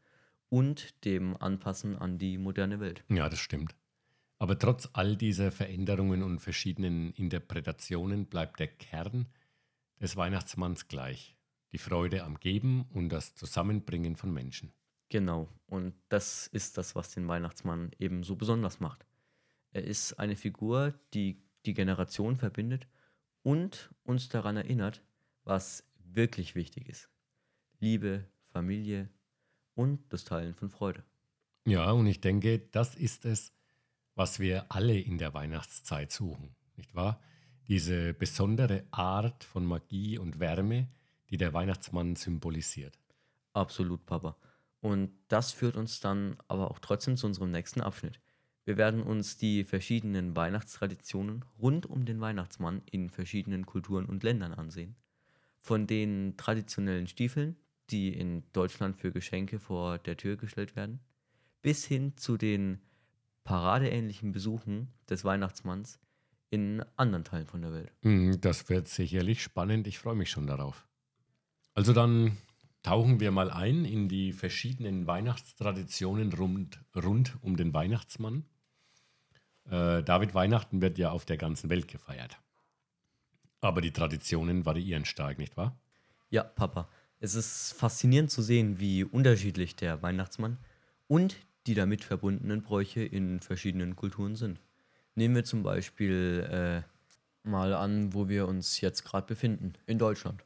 und 0.49 1.05
dem 1.05 1.37
Anpassen 1.37 1.97
an 1.97 2.19
die 2.19 2.37
moderne 2.37 2.81
Welt. 2.81 3.05
Ja, 3.11 3.29
das 3.29 3.39
stimmt. 3.39 3.77
Aber 4.41 4.59
trotz 4.59 4.89
all 4.93 5.15
dieser 5.15 5.53
Veränderungen 5.53 6.25
und 6.25 6.41
verschiedenen 6.41 7.13
Interpretationen 7.13 8.27
bleibt 8.27 8.59
der 8.59 8.67
Kern 8.67 9.27
des 10.01 10.17
Weihnachtsmanns 10.17 10.89
gleich. 10.89 11.37
Die 11.73 11.79
Freude 11.79 12.25
am 12.25 12.39
Geben 12.39 12.87
und 12.93 13.09
das 13.09 13.35
Zusammenbringen 13.35 14.17
von 14.17 14.33
Menschen. 14.33 14.73
Genau, 15.09 15.49
und 15.67 15.95
das 16.09 16.47
ist 16.47 16.79
das, 16.79 16.95
was 16.95 17.11
den 17.11 17.29
Weihnachtsmann 17.29 17.91
eben 17.99 18.23
so 18.23 18.37
besonders 18.37 18.81
macht. 18.81 19.07
Er 19.73 19.85
ist 19.85 20.15
eine 20.19 20.37
Figur, 20.37 20.95
die 21.15 21.43
die 21.65 21.75
Generation 21.75 22.37
verbindet 22.37 22.87
und 23.43 23.91
uns 24.05 24.29
daran 24.29 24.57
erinnert, 24.57 25.03
was 25.45 25.85
wirklich 25.99 26.55
wichtig 26.55 26.89
ist. 26.89 27.09
Liebe, 27.81 28.27
Familie 28.53 29.09
und 29.75 30.01
das 30.13 30.25
Teilen 30.25 30.55
von 30.55 30.71
Freude. 30.71 31.05
Ja, 31.67 31.91
und 31.93 32.07
ich 32.07 32.21
denke, 32.21 32.59
das 32.59 32.95
ist 32.95 33.25
es, 33.25 33.53
was 34.15 34.41
wir 34.41 34.67
alle 34.71 34.99
in 34.99 35.19
der 35.19 35.35
Weihnachtszeit 35.35 36.13
suchen, 36.13 36.55
nicht 36.77 36.95
wahr? 36.95 37.21
Diese 37.69 38.13
besondere 38.13 38.85
Art 38.91 39.45
von 39.45 39.65
Magie 39.65 40.19
und 40.19 40.41
Wärme, 40.41 40.89
die 41.33 41.39
der 41.39 41.55
Weihnachtsmann 41.55 42.15
symbolisiert. 42.15 42.99
Absolut, 43.55 44.05
Papa. 44.05 44.37
Und 44.81 45.11
das 45.29 45.51
führt 45.53 45.77
uns 45.77 46.01
dann 46.01 46.37
aber 46.47 46.71
auch 46.71 46.79
trotzdem 46.79 47.17
zu 47.17 47.27
unserem 47.27 47.51
nächsten 47.51 47.81
Abschnitt. 47.81 48.21
Wir 48.65 48.77
werden 48.77 49.03
uns 49.03 49.39
die 49.39 49.65
verschiedenen 49.65 50.37
Weihnachtstraditionen 50.37 51.45
rund 51.59 51.87
um 51.87 52.05
den 52.05 52.21
Weihnachtsmann 52.21 52.83
in 52.91 53.09
verschiedenen 53.09 53.65
Kulturen 53.65 54.05
und 54.05 54.23
Ländern 54.23 54.53
ansehen. 54.53 54.95
Von 55.61 55.87
den 55.87 56.37
traditionellen 56.37 57.07
Stiefeln, 57.07 57.57
die 57.91 58.13
in 58.13 58.45
Deutschland 58.53 58.97
für 58.97 59.11
Geschenke 59.11 59.59
vor 59.59 59.99
der 59.99 60.17
Tür 60.17 60.37
gestellt 60.37 60.77
werden, 60.77 61.01
bis 61.63 61.85
hin 61.85 62.17
zu 62.17 62.37
den 62.37 62.81
paradeähnlichen 63.45 64.33
Besuchen 64.33 64.93
des 65.09 65.25
Weihnachtsmanns 65.25 65.99
in 66.51 66.85
anderen 66.97 67.25
Teilen 67.25 67.47
von 67.47 67.63
der 67.63 67.73
Welt. 67.73 67.93
Mm, 68.03 68.33
das 68.41 68.69
wird 68.69 68.87
sicherlich 68.87 69.43
spannend. 69.43 69.87
Ich 69.87 69.99
freue 69.99 70.15
mich 70.15 70.31
schon 70.31 70.47
darauf. 70.47 70.87
Also 71.75 71.93
dann 71.93 72.37
tauchen 72.83 73.21
wir 73.21 73.31
mal 73.31 73.51
ein 73.51 73.85
in 73.85 74.09
die 74.09 74.33
verschiedenen 74.33 75.07
Weihnachtstraditionen 75.07 76.33
rund, 76.33 76.81
rund 76.95 77.37
um 77.43 77.57
den 77.57 77.73
Weihnachtsmann. 77.73 78.45
Äh, 79.67 80.03
David 80.03 80.35
Weihnachten 80.35 80.83
wird 80.83 80.99
ja 80.99 81.11
auf 81.11 81.25
der 81.25 81.37
ganzen 81.37 81.71
Welt 81.71 81.89
gefeiert. 81.89 82.39
Aber 83.61 83.81
die 83.81 83.93
Traditionen 83.93 84.67
variieren 84.67 85.05
stark, 85.05 85.39
nicht 85.39 85.57
wahr? 85.57 85.79
Ja, 86.31 86.43
Papa. 86.43 86.89
Es 87.21 87.37
ist 87.37 87.73
faszinierend 87.75 88.33
zu 88.33 88.43
sehen, 88.43 88.81
wie 88.81 89.05
unterschiedlich 89.05 89.77
der 89.77 90.03
Weihnachtsmann 90.03 90.59
und 91.07 91.37
die 91.69 91.75
damit 91.75 92.03
verbundenen 92.03 92.63
Bräuche 92.63 93.05
in 93.05 93.39
verschiedenen 93.39 93.95
Kulturen 93.95 94.35
sind. 94.35 94.59
Nehmen 95.15 95.37
wir 95.37 95.45
zum 95.45 95.63
Beispiel 95.63 96.85
äh, 96.85 97.49
mal 97.49 97.75
an, 97.75 98.13
wo 98.13 98.29
wir 98.29 98.49
uns 98.49 98.81
jetzt 98.81 99.05
gerade 99.05 99.29
befinden, 99.29 99.75
in 99.87 99.99
Deutschland. 99.99 100.43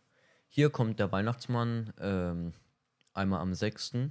Hier 0.56 0.70
kommt 0.70 0.98
der 1.00 1.12
Weihnachtsmann 1.12 1.92
ähm, 2.00 2.54
einmal 3.12 3.40
am 3.40 3.52
6. 3.52 4.08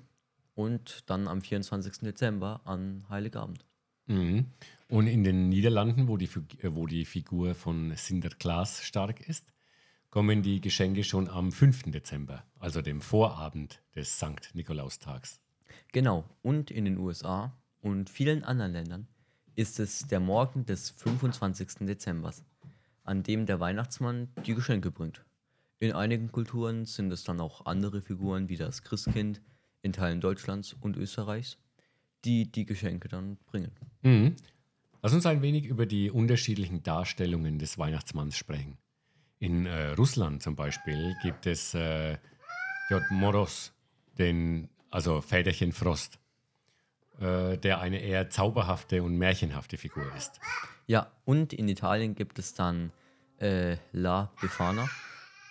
und 0.54 1.04
dann 1.08 1.28
am 1.28 1.42
24. 1.42 2.02
Dezember 2.02 2.62
an 2.66 3.04
Heiligabend. 3.10 3.66
Mhm. 4.06 4.46
Und 4.88 5.08
in 5.08 5.24
den 5.24 5.50
Niederlanden, 5.50 6.08
wo 6.08 6.18
die, 6.18 6.30
äh, 6.62 6.76
wo 6.76 6.86
die 6.86 7.06
Figur 7.06 7.56
von 7.56 7.96
Sinterklaas 7.96 8.84
stark 8.84 9.28
ist, 9.28 9.54
kommen 10.12 10.44
die 10.44 10.62
Geschenke 10.62 11.04
schon 11.04 11.30
am 11.30 11.52
5. 11.52 11.92
Dezember, 11.92 12.44
also 12.60 12.84
dem 12.84 13.02
Vorabend 13.02 13.82
des 13.96 14.20
Sankt 14.20 14.54
Nikolaustags. 14.54 15.42
Genau, 15.94 16.26
und 16.44 16.70
in 16.70 16.86
den 16.86 17.00
USA 17.00 17.58
und 17.82 18.08
vielen 18.08 18.44
anderen 18.44 18.72
Ländern 18.72 19.08
ist 19.56 19.80
es 19.80 20.08
der 20.10 20.20
Morgen 20.20 20.64
des 20.68 20.92
25. 20.92 21.88
Dezember, 21.88 22.36
an 23.04 23.24
dem 23.24 23.48
der 23.48 23.60
Weihnachtsmann 23.60 24.30
die 24.46 24.54
Geschenke 24.54 24.92
bringt. 24.92 25.26
In 25.80 25.92
einigen 25.92 26.32
Kulturen 26.32 26.86
sind 26.86 27.12
es 27.12 27.24
dann 27.24 27.42
auch 27.42 27.66
andere 27.66 28.02
Figuren 28.02 28.48
wie 28.50 28.58
das 28.58 28.84
Christkind 28.84 29.42
in 29.82 29.94
Teilen 29.94 30.22
Deutschlands 30.22 30.74
und 30.80 30.96
Österreichs, 30.98 31.58
die 32.24 32.52
die 32.52 32.66
Geschenke 32.66 33.08
dann 33.08 33.38
bringen. 33.46 33.72
Mhm. 34.02 34.36
Lass 35.02 35.14
uns 35.14 35.26
ein 35.26 35.42
wenig 35.42 35.66
über 35.66 35.86
die 35.86 36.10
unterschiedlichen 36.10 36.82
Darstellungen 36.82 37.60
des 37.60 37.78
Weihnachtsmanns 37.78 38.38
sprechen. 38.38 38.78
In 39.38 39.66
äh, 39.66 39.90
Russland 39.90 40.42
zum 40.42 40.56
Beispiel 40.56 41.16
gibt 41.22 41.46
es 41.46 41.74
äh, 41.76 42.18
J. 42.90 43.04
Moros, 43.12 43.74
den, 44.18 44.70
also 44.90 45.22
Väterchen 45.22 45.74
Frost, 45.74 46.18
äh, 47.20 47.58
der 47.58 47.82
eine 47.82 48.00
eher 48.00 48.30
zauberhafte 48.30 49.04
und 49.04 49.18
märchenhafte 49.18 49.78
Figur 49.78 50.12
ist. 50.16 50.40
Ja, 50.88 51.12
und 51.26 51.54
in 51.54 51.68
Italien 51.68 52.16
gibt 52.16 52.40
es 52.40 52.54
dann 52.54 52.92
äh, 53.40 53.78
La 53.92 54.32
Befana, 54.42 54.90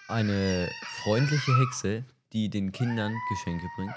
eine 0.08 0.70
freundliche 0.82 1.58
Hexe, 1.58 2.04
die 2.32 2.50
den 2.50 2.72
Kindern 2.72 3.14
Geschenke 3.30 3.66
bringt. 3.76 3.94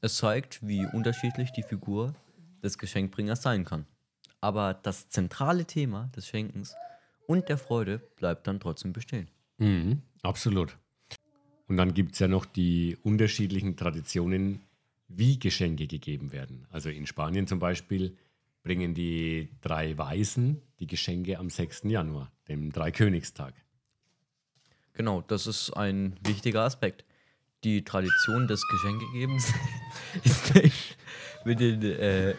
Es 0.00 0.16
zeigt, 0.16 0.66
wie 0.66 0.86
unterschiedlich 0.86 1.52
die 1.52 1.62
Figur 1.62 2.14
des 2.62 2.76
Geschenkbringers 2.78 3.42
sein 3.42 3.64
kann. 3.64 3.86
Aber 4.40 4.74
das 4.74 5.08
zentrale 5.08 5.64
Thema 5.64 6.10
des 6.14 6.26
Schenkens 6.26 6.74
und 7.26 7.48
der 7.48 7.58
Freude 7.58 7.98
bleibt 8.16 8.46
dann 8.46 8.60
trotzdem 8.60 8.92
bestehen. 8.92 9.28
Mhm, 9.58 10.02
absolut. 10.22 10.76
Und 11.68 11.76
dann 11.76 11.94
gibt 11.94 12.12
es 12.12 12.18
ja 12.18 12.28
noch 12.28 12.44
die 12.44 12.98
unterschiedlichen 13.02 13.76
Traditionen, 13.76 14.60
wie 15.08 15.38
Geschenke 15.38 15.86
gegeben 15.86 16.32
werden. 16.32 16.66
Also 16.70 16.88
in 16.88 17.06
Spanien 17.06 17.46
zum 17.46 17.58
Beispiel 17.58 18.16
bringen 18.62 18.94
die 18.94 19.50
drei 19.60 19.96
Weisen 19.96 20.62
die 20.80 20.86
Geschenke 20.86 21.38
am 21.38 21.48
6. 21.48 21.82
Januar, 21.84 22.32
dem 22.48 22.72
Dreikönigstag. 22.72 23.54
Genau, 24.94 25.22
das 25.22 25.46
ist 25.46 25.70
ein 25.70 26.16
wichtiger 26.24 26.62
Aspekt. 26.62 27.04
Die 27.64 27.84
Tradition 27.84 28.46
des 28.48 28.66
Geschenkegebens 28.68 29.52
ist 30.24 30.52
mit 31.44 31.60
den 31.60 31.82
äh, 31.82 32.30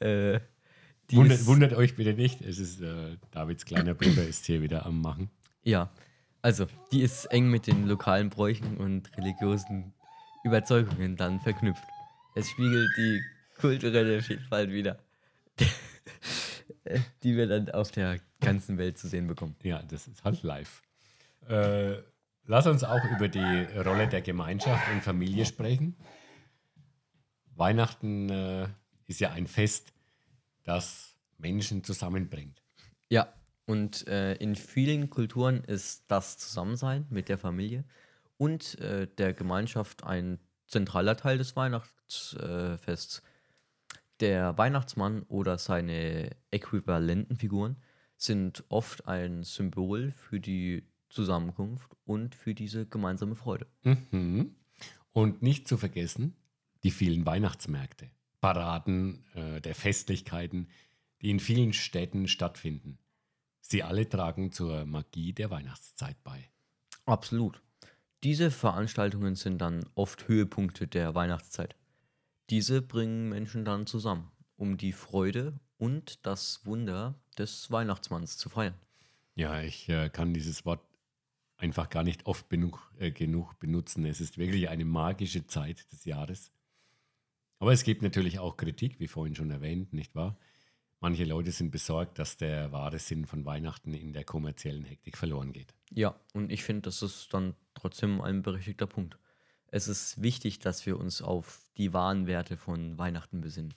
äh, 0.34 0.40
wundert, 1.10 1.46
wundert, 1.46 1.72
euch 1.74 1.96
bitte 1.96 2.14
nicht, 2.14 2.40
es 2.42 2.58
ist 2.58 2.80
äh, 2.80 3.16
Davids 3.30 3.64
kleiner 3.64 3.94
Bruder 3.94 4.26
ist 4.26 4.46
hier 4.46 4.62
wieder 4.62 4.86
am 4.86 5.00
Machen. 5.00 5.30
Ja, 5.62 5.90
also 6.42 6.66
die 6.92 7.02
ist 7.02 7.26
eng 7.26 7.50
mit 7.50 7.66
den 7.66 7.86
lokalen 7.86 8.30
Bräuchen 8.30 8.76
und 8.76 9.16
religiösen 9.16 9.92
Überzeugungen 10.44 11.16
dann 11.16 11.40
verknüpft. 11.40 11.82
Es 12.34 12.48
spiegelt 12.48 12.90
die 12.96 13.20
kulturelle 13.58 14.22
Vielfalt 14.22 14.70
wieder, 14.70 14.98
die 17.22 17.36
wir 17.36 17.46
dann 17.46 17.70
auf 17.70 17.90
der 17.90 18.18
ganzen 18.40 18.78
Welt 18.78 18.98
zu 18.98 19.08
sehen 19.08 19.26
bekommen. 19.26 19.56
Ja, 19.62 19.82
das 19.82 20.06
ist 20.06 20.24
halt 20.24 20.42
live. 20.42 20.82
Äh, 21.48 21.96
lass 22.44 22.66
uns 22.66 22.84
auch 22.84 23.04
über 23.16 23.28
die 23.28 23.66
Rolle 23.78 24.08
der 24.08 24.22
Gemeinschaft 24.22 24.90
und 24.92 25.02
Familie 25.02 25.44
sprechen. 25.44 25.96
Weihnachten 27.54 28.28
äh, 28.28 28.68
ist 29.06 29.20
ja 29.20 29.32
ein 29.32 29.46
Fest, 29.46 29.92
das 30.64 31.16
Menschen 31.38 31.82
zusammenbringt. 31.82 32.62
Ja, 33.08 33.32
und 33.66 34.06
äh, 34.08 34.34
in 34.34 34.54
vielen 34.54 35.10
Kulturen 35.10 35.64
ist 35.64 36.04
das 36.08 36.38
Zusammensein 36.38 37.06
mit 37.10 37.28
der 37.28 37.38
Familie 37.38 37.84
und 38.36 38.78
äh, 38.80 39.06
der 39.06 39.34
Gemeinschaft 39.34 40.04
ein 40.04 40.38
zentraler 40.66 41.16
Teil 41.16 41.38
des 41.38 41.56
Weihnachtsfests. 41.56 43.22
Der 44.20 44.58
Weihnachtsmann 44.58 45.22
oder 45.22 45.58
seine 45.58 46.36
äquivalenten 46.50 47.36
Figuren 47.36 47.76
sind 48.16 48.64
oft 48.68 49.06
ein 49.06 49.44
Symbol 49.44 50.12
für 50.12 50.40
die 50.40 50.84
Zusammenkunft 51.08 51.96
und 52.04 52.34
für 52.34 52.54
diese 52.54 52.86
gemeinsame 52.86 53.36
Freude. 53.36 53.66
Mhm. 53.82 54.56
Und 55.12 55.42
nicht 55.42 55.68
zu 55.68 55.76
vergessen, 55.76 56.36
die 56.82 56.90
vielen 56.90 57.26
Weihnachtsmärkte, 57.26 58.10
Paraden 58.40 59.24
äh, 59.34 59.60
der 59.60 59.74
Festlichkeiten, 59.74 60.68
die 61.22 61.30
in 61.30 61.40
vielen 61.40 61.72
Städten 61.72 62.28
stattfinden. 62.28 62.98
Sie 63.60 63.82
alle 63.82 64.08
tragen 64.08 64.52
zur 64.52 64.84
Magie 64.84 65.32
der 65.32 65.50
Weihnachtszeit 65.50 66.22
bei. 66.24 66.50
Absolut. 67.04 67.62
Diese 68.24 68.50
Veranstaltungen 68.50 69.34
sind 69.36 69.58
dann 69.58 69.84
oft 69.94 70.26
Höhepunkte 70.28 70.86
der 70.86 71.14
Weihnachtszeit. 71.14 71.76
Diese 72.50 72.80
bringen 72.80 73.28
Menschen 73.28 73.64
dann 73.64 73.86
zusammen, 73.86 74.30
um 74.56 74.78
die 74.78 74.92
Freude 74.92 75.60
und 75.76 76.24
das 76.26 76.64
Wunder 76.64 77.14
des 77.36 77.70
Weihnachtsmanns 77.70 78.38
zu 78.38 78.48
feiern. 78.48 78.74
Ja, 79.34 79.60
ich 79.60 79.88
äh, 79.88 80.08
kann 80.08 80.32
dieses 80.32 80.64
Wort 80.64 80.80
einfach 81.58 81.90
gar 81.90 82.04
nicht 82.04 82.26
oft 82.26 82.48
genug, 82.48 82.92
äh, 82.98 83.10
genug 83.10 83.58
benutzen. 83.58 84.04
Es 84.06 84.20
ist 84.20 84.38
wirklich 84.38 84.68
eine 84.68 84.84
magische 84.84 85.46
Zeit 85.46 85.92
des 85.92 86.04
Jahres. 86.06 86.50
Aber 87.58 87.72
es 87.72 87.82
gibt 87.82 88.02
natürlich 88.02 88.38
auch 88.38 88.56
Kritik, 88.56 88.98
wie 88.98 89.08
vorhin 89.08 89.34
schon 89.34 89.50
erwähnt, 89.50 89.92
nicht 89.92 90.14
wahr? 90.14 90.38
Manche 91.00 91.24
Leute 91.24 91.52
sind 91.52 91.70
besorgt, 91.70 92.18
dass 92.18 92.36
der 92.36 92.72
wahre 92.72 92.98
Sinn 92.98 93.26
von 93.26 93.44
Weihnachten 93.44 93.92
in 93.94 94.12
der 94.12 94.24
kommerziellen 94.24 94.84
Hektik 94.84 95.16
verloren 95.16 95.52
geht. 95.52 95.74
Ja, 95.90 96.18
und 96.32 96.50
ich 96.50 96.64
finde, 96.64 96.82
das 96.82 97.02
ist 97.02 97.32
dann 97.32 97.54
trotzdem 97.74 98.20
ein 98.20 98.42
berechtigter 98.42 98.86
Punkt. 98.86 99.18
Es 99.70 99.86
ist 99.86 100.22
wichtig, 100.22 100.60
dass 100.60 100.86
wir 100.86 100.98
uns 100.98 101.20
auf 101.20 101.70
die 101.76 101.92
wahren 101.92 102.26
Werte 102.26 102.56
von 102.56 102.96
Weihnachten 102.98 103.42
besinnen. 103.42 103.74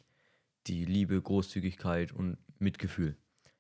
Die 0.67 0.85
Liebe, 0.85 1.21
Großzügigkeit 1.21 2.13
und 2.13 2.37
Mitgefühl. 2.59 3.17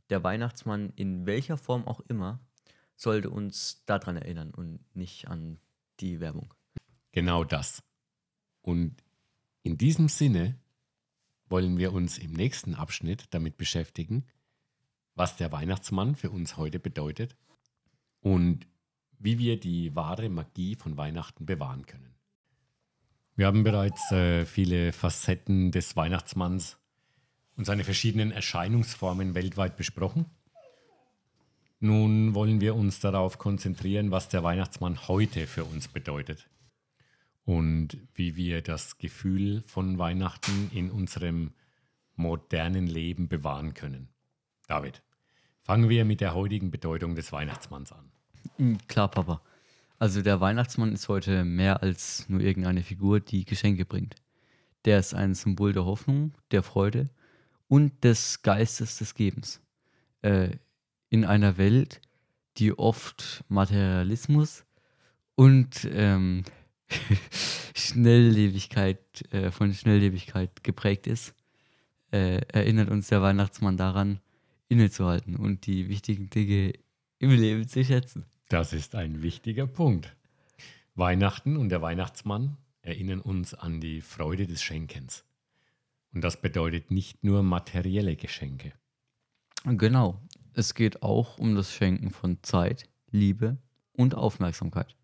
Der 0.09 0.23
Weihnachtsmann, 0.23 0.93
in 0.95 1.25
welcher 1.25 1.57
Form 1.57 1.85
auch 1.85 1.99
immer, 2.07 2.39
sollte 2.95 3.29
uns 3.29 3.83
daran 3.85 4.15
erinnern 4.15 4.51
und 4.51 4.79
nicht 4.95 5.27
an 5.27 5.59
die 5.99 6.19
Werbung. 6.19 6.53
Genau 7.11 7.43
das. 7.43 7.83
Und 8.61 9.03
in 9.63 9.77
diesem 9.77 10.07
Sinne 10.07 10.57
wollen 11.47 11.77
wir 11.77 11.91
uns 11.91 12.17
im 12.17 12.31
nächsten 12.31 12.75
Abschnitt 12.75 13.25
damit 13.31 13.57
beschäftigen, 13.57 14.25
was 15.15 15.35
der 15.35 15.51
Weihnachtsmann 15.51 16.15
für 16.15 16.29
uns 16.29 16.55
heute 16.55 16.79
bedeutet 16.79 17.35
und 18.21 18.67
wie 19.19 19.37
wir 19.37 19.59
die 19.59 19.93
wahre 19.95 20.29
Magie 20.29 20.75
von 20.75 20.95
Weihnachten 20.95 21.45
bewahren 21.45 21.85
können. 21.85 22.15
Wir 23.35 23.47
haben 23.47 23.63
bereits 23.63 24.11
äh, 24.11 24.45
viele 24.45 24.91
Facetten 24.91 25.71
des 25.71 25.95
Weihnachtsmanns 25.95 26.77
und 27.55 27.65
seine 27.65 27.83
verschiedenen 27.83 28.31
Erscheinungsformen 28.31 29.35
weltweit 29.35 29.77
besprochen. 29.77 30.25
Nun 31.79 32.35
wollen 32.35 32.61
wir 32.61 32.75
uns 32.75 32.99
darauf 32.99 33.39
konzentrieren, 33.39 34.11
was 34.11 34.29
der 34.29 34.43
Weihnachtsmann 34.43 35.07
heute 35.07 35.47
für 35.47 35.63
uns 35.63 35.87
bedeutet 35.87 36.47
und 37.45 37.97
wie 38.13 38.35
wir 38.35 38.61
das 38.61 38.97
Gefühl 38.97 39.63
von 39.65 39.97
Weihnachten 39.97 40.69
in 40.73 40.91
unserem 40.91 41.53
modernen 42.15 42.85
Leben 42.85 43.27
bewahren 43.29 43.73
können. 43.73 44.09
David, 44.67 45.01
fangen 45.63 45.89
wir 45.89 46.05
mit 46.05 46.21
der 46.21 46.35
heutigen 46.35 46.69
Bedeutung 46.69 47.15
des 47.15 47.31
Weihnachtsmanns 47.31 47.91
an. 47.91 48.11
Mm, 48.57 48.75
Klar, 48.87 49.07
Papa. 49.09 49.41
Also 50.01 50.23
der 50.23 50.41
Weihnachtsmann 50.41 50.93
ist 50.93 51.09
heute 51.09 51.45
mehr 51.45 51.83
als 51.83 52.27
nur 52.27 52.41
irgendeine 52.41 52.81
Figur, 52.81 53.19
die 53.19 53.45
Geschenke 53.45 53.85
bringt. 53.85 54.15
Der 54.85 54.97
ist 54.97 55.13
ein 55.13 55.35
Symbol 55.35 55.73
der 55.73 55.85
Hoffnung, 55.85 56.33
der 56.49 56.63
Freude 56.63 57.11
und 57.67 58.03
des 58.03 58.41
Geistes 58.41 58.97
des 58.97 59.13
Gebens. 59.13 59.61
Äh, 60.23 60.57
in 61.09 61.23
einer 61.23 61.59
Welt, 61.59 62.01
die 62.57 62.75
oft 62.75 63.43
Materialismus 63.47 64.65
und 65.35 65.87
ähm, 65.91 66.45
Schnelllebigkeit, 67.75 69.31
äh, 69.31 69.51
von 69.51 69.71
Schnelllebigkeit 69.71 70.63
geprägt 70.63 71.05
ist, 71.05 71.35
äh, 72.11 72.41
erinnert 72.47 72.89
uns 72.89 73.09
der 73.09 73.21
Weihnachtsmann 73.21 73.77
daran, 73.77 74.19
innezuhalten 74.67 75.35
und 75.35 75.67
die 75.67 75.89
wichtigen 75.89 76.31
Dinge 76.31 76.73
im 77.19 77.29
Leben 77.29 77.67
zu 77.67 77.85
schätzen. 77.85 78.25
Das 78.51 78.73
ist 78.73 78.95
ein 78.95 79.23
wichtiger 79.23 79.65
Punkt. 79.65 80.13
Weihnachten 80.93 81.55
und 81.55 81.69
der 81.69 81.81
Weihnachtsmann 81.81 82.57
erinnern 82.81 83.21
uns 83.21 83.53
an 83.53 83.79
die 83.79 84.01
Freude 84.01 84.45
des 84.45 84.61
Schenkens. 84.61 85.23
Und 86.13 86.21
das 86.21 86.41
bedeutet 86.41 86.91
nicht 86.91 87.23
nur 87.23 87.43
materielle 87.43 88.17
Geschenke. 88.17 88.73
Genau, 89.63 90.19
es 90.53 90.75
geht 90.75 91.01
auch 91.01 91.37
um 91.37 91.55
das 91.55 91.73
Schenken 91.73 92.09
von 92.09 92.39
Zeit, 92.41 92.89
Liebe 93.09 93.55
und 93.93 94.15
Aufmerksamkeit. 94.15 94.97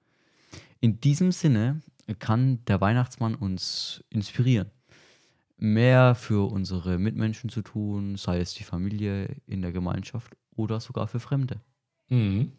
In 0.81 0.99
diesem 0.99 1.31
Sinne 1.31 1.81
kann 2.19 2.65
der 2.65 2.81
Weihnachtsmann 2.81 3.33
uns 3.33 4.03
inspirieren, 4.09 4.71
mehr 5.55 6.15
für 6.15 6.51
unsere 6.51 6.99
Mitmenschen 6.99 7.49
zu 7.49 7.61
tun, 7.61 8.17
sei 8.17 8.41
es 8.41 8.53
die 8.55 8.65
Familie 8.65 9.37
in 9.45 9.61
der 9.61 9.71
Gemeinschaft 9.71 10.35
oder 10.53 10.81
sogar 10.81 11.07
für 11.07 11.21
Fremde. 11.21 11.61
Mhm. 12.09 12.51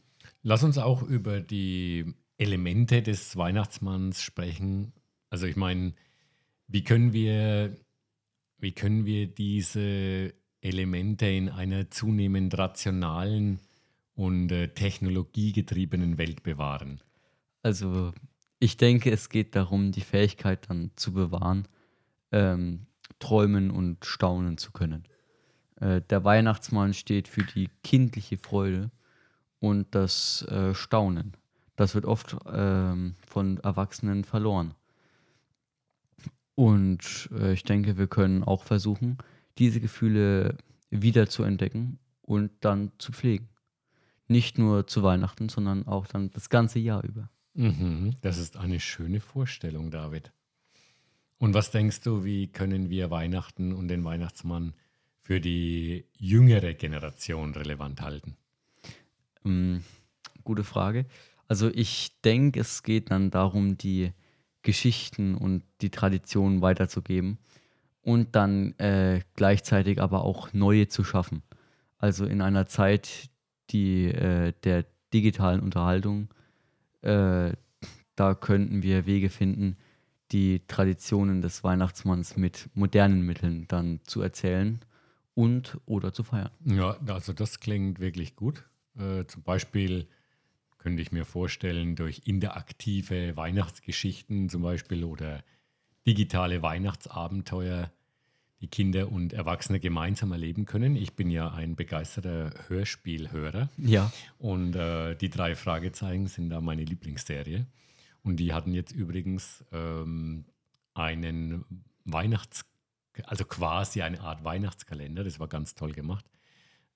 Lass 0.42 0.64
uns 0.64 0.78
auch 0.78 1.02
über 1.02 1.40
die 1.40 2.14
Elemente 2.38 3.02
des 3.02 3.36
Weihnachtsmanns 3.36 4.22
sprechen. 4.22 4.92
Also 5.30 5.46
ich 5.46 5.56
meine, 5.56 5.94
wie 6.68 6.84
können 6.84 7.12
wir, 7.12 7.76
wie 8.58 8.72
können 8.72 9.04
wir 9.04 9.26
diese 9.26 10.34
Elemente 10.60 11.26
in 11.26 11.48
einer 11.48 11.90
zunehmend 11.90 12.56
rationalen 12.56 13.60
und 14.14 14.50
äh, 14.52 14.68
technologiegetriebenen 14.68 16.18
Welt 16.18 16.42
bewahren? 16.42 17.00
Also 17.62 18.12
ich 18.60 18.76
denke, 18.76 19.10
es 19.10 19.28
geht 19.28 19.54
darum, 19.56 19.92
die 19.92 20.00
Fähigkeit 20.00 20.68
dann 20.68 20.90
zu 20.96 21.12
bewahren, 21.12 21.66
ähm, 22.32 22.86
träumen 23.18 23.70
und 23.70 24.04
staunen 24.04 24.58
zu 24.58 24.72
können. 24.72 25.04
Äh, 25.80 26.02
der 26.02 26.24
Weihnachtsmann 26.24 26.94
steht 26.94 27.28
für 27.28 27.42
die 27.42 27.68
kindliche 27.82 28.38
Freude 28.38 28.90
und 29.60 29.94
das 29.94 30.42
äh, 30.42 30.74
Staunen. 30.74 31.36
Das 31.76 31.94
wird 31.94 32.04
oft 32.04 32.36
ähm, 32.52 33.14
von 33.26 33.58
Erwachsenen 33.58 34.24
verloren. 34.24 34.74
Und 36.54 37.28
äh, 37.32 37.52
ich 37.52 37.62
denke, 37.62 37.98
wir 37.98 38.08
können 38.08 38.42
auch 38.42 38.64
versuchen, 38.64 39.18
diese 39.58 39.80
Gefühle 39.80 40.58
wieder 40.90 41.28
zu 41.28 41.44
entdecken 41.44 41.98
und 42.22 42.50
dann 42.60 42.90
zu 42.98 43.12
pflegen. 43.12 43.48
Nicht 44.26 44.58
nur 44.58 44.86
zu 44.86 45.02
Weihnachten, 45.02 45.48
sondern 45.48 45.86
auch 45.86 46.06
dann 46.06 46.30
das 46.30 46.50
ganze 46.50 46.78
Jahr 46.78 47.04
über. 47.04 47.30
Mhm, 47.54 48.14
das 48.20 48.38
ist 48.38 48.56
eine 48.56 48.80
schöne 48.80 49.20
Vorstellung, 49.20 49.90
David. 49.90 50.32
Und 51.38 51.54
was 51.54 51.70
denkst 51.70 52.00
du, 52.00 52.24
wie 52.24 52.48
können 52.48 52.90
wir 52.90 53.10
Weihnachten 53.10 53.72
und 53.72 53.88
den 53.88 54.04
Weihnachtsmann 54.04 54.74
für 55.22 55.40
die 55.40 56.06
jüngere 56.18 56.74
Generation 56.74 57.54
relevant 57.54 58.00
halten? 58.00 58.36
Ähm, 59.48 59.82
gute 60.44 60.64
Frage. 60.64 61.06
Also 61.46 61.68
ich 61.68 62.20
denke, 62.22 62.60
es 62.60 62.82
geht 62.82 63.10
dann 63.10 63.30
darum, 63.30 63.78
die 63.78 64.12
Geschichten 64.62 65.34
und 65.34 65.62
die 65.80 65.90
Traditionen 65.90 66.60
weiterzugeben 66.60 67.38
und 68.02 68.34
dann 68.34 68.78
äh, 68.78 69.20
gleichzeitig 69.34 70.00
aber 70.00 70.24
auch 70.24 70.52
neue 70.52 70.88
zu 70.88 71.04
schaffen. 71.04 71.42
Also 71.98 72.26
in 72.26 72.42
einer 72.42 72.66
Zeit, 72.66 73.30
die 73.70 74.06
äh, 74.06 74.52
der 74.64 74.84
digitalen 75.12 75.60
Unterhaltung, 75.60 76.28
äh, 77.02 77.52
da 78.14 78.34
könnten 78.34 78.82
wir 78.82 79.06
Wege 79.06 79.30
finden, 79.30 79.76
die 80.32 80.66
Traditionen 80.66 81.40
des 81.40 81.64
Weihnachtsmanns 81.64 82.36
mit 82.36 82.68
modernen 82.74 83.22
Mitteln 83.22 83.66
dann 83.68 84.00
zu 84.04 84.20
erzählen 84.20 84.80
und 85.34 85.78
oder 85.86 86.12
zu 86.12 86.24
feiern. 86.24 86.50
Ja, 86.64 86.96
also 87.06 87.32
das 87.32 87.60
klingt 87.60 88.00
wirklich 88.00 88.36
gut. 88.36 88.64
Äh, 88.98 89.26
zum 89.26 89.42
Beispiel 89.42 90.08
könnte 90.78 91.02
ich 91.02 91.12
mir 91.12 91.24
vorstellen, 91.24 91.96
durch 91.96 92.22
interaktive 92.24 93.36
Weihnachtsgeschichten 93.36 94.48
zum 94.48 94.62
Beispiel 94.62 95.04
oder 95.04 95.42
digitale 96.06 96.62
Weihnachtsabenteuer 96.62 97.90
die 98.60 98.68
Kinder 98.68 99.12
und 99.12 99.32
Erwachsene 99.32 99.78
gemeinsam 99.78 100.32
erleben 100.32 100.64
können. 100.64 100.96
Ich 100.96 101.14
bin 101.14 101.30
ja 101.30 101.52
ein 101.52 101.76
begeisterter 101.76 102.52
Hörspielhörer. 102.68 103.68
Ja. 103.76 104.10
Und 104.38 104.74
äh, 104.74 105.14
die 105.14 105.30
drei 105.30 105.54
Fragezeichen 105.54 106.26
sind 106.26 106.50
da 106.50 106.60
meine 106.60 106.84
Lieblingsserie. 106.84 107.66
Und 108.22 108.36
die 108.36 108.52
hatten 108.52 108.74
jetzt 108.74 108.92
übrigens 108.92 109.64
ähm, 109.72 110.44
einen 110.94 111.64
Weihnachts-, 112.04 112.64
also 113.24 113.44
quasi 113.44 114.02
eine 114.02 114.20
Art 114.20 114.42
Weihnachtskalender. 114.42 115.22
Das 115.22 115.38
war 115.38 115.46
ganz 115.46 115.74
toll 115.74 115.92
gemacht. 115.92 116.24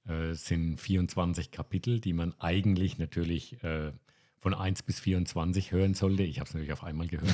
Äh, 0.07 0.35
sind 0.35 0.79
24 0.79 1.51
Kapitel, 1.51 2.01
die 2.01 2.13
man 2.13 2.35
eigentlich 2.39 2.99
natürlich 2.99 3.63
äh, 3.63 3.93
von 4.39 4.55
1 4.55 4.83
bis 4.83 4.99
24 5.01 5.73
hören 5.73 5.95
sollte. 5.95 6.25
Ich 6.25 6.41
habe 6.41 6.49
es 6.49 6.55
natürlich 6.55 6.73
auf 6.73 6.83
einmal 6.83 7.07
gehört. 7.07 7.33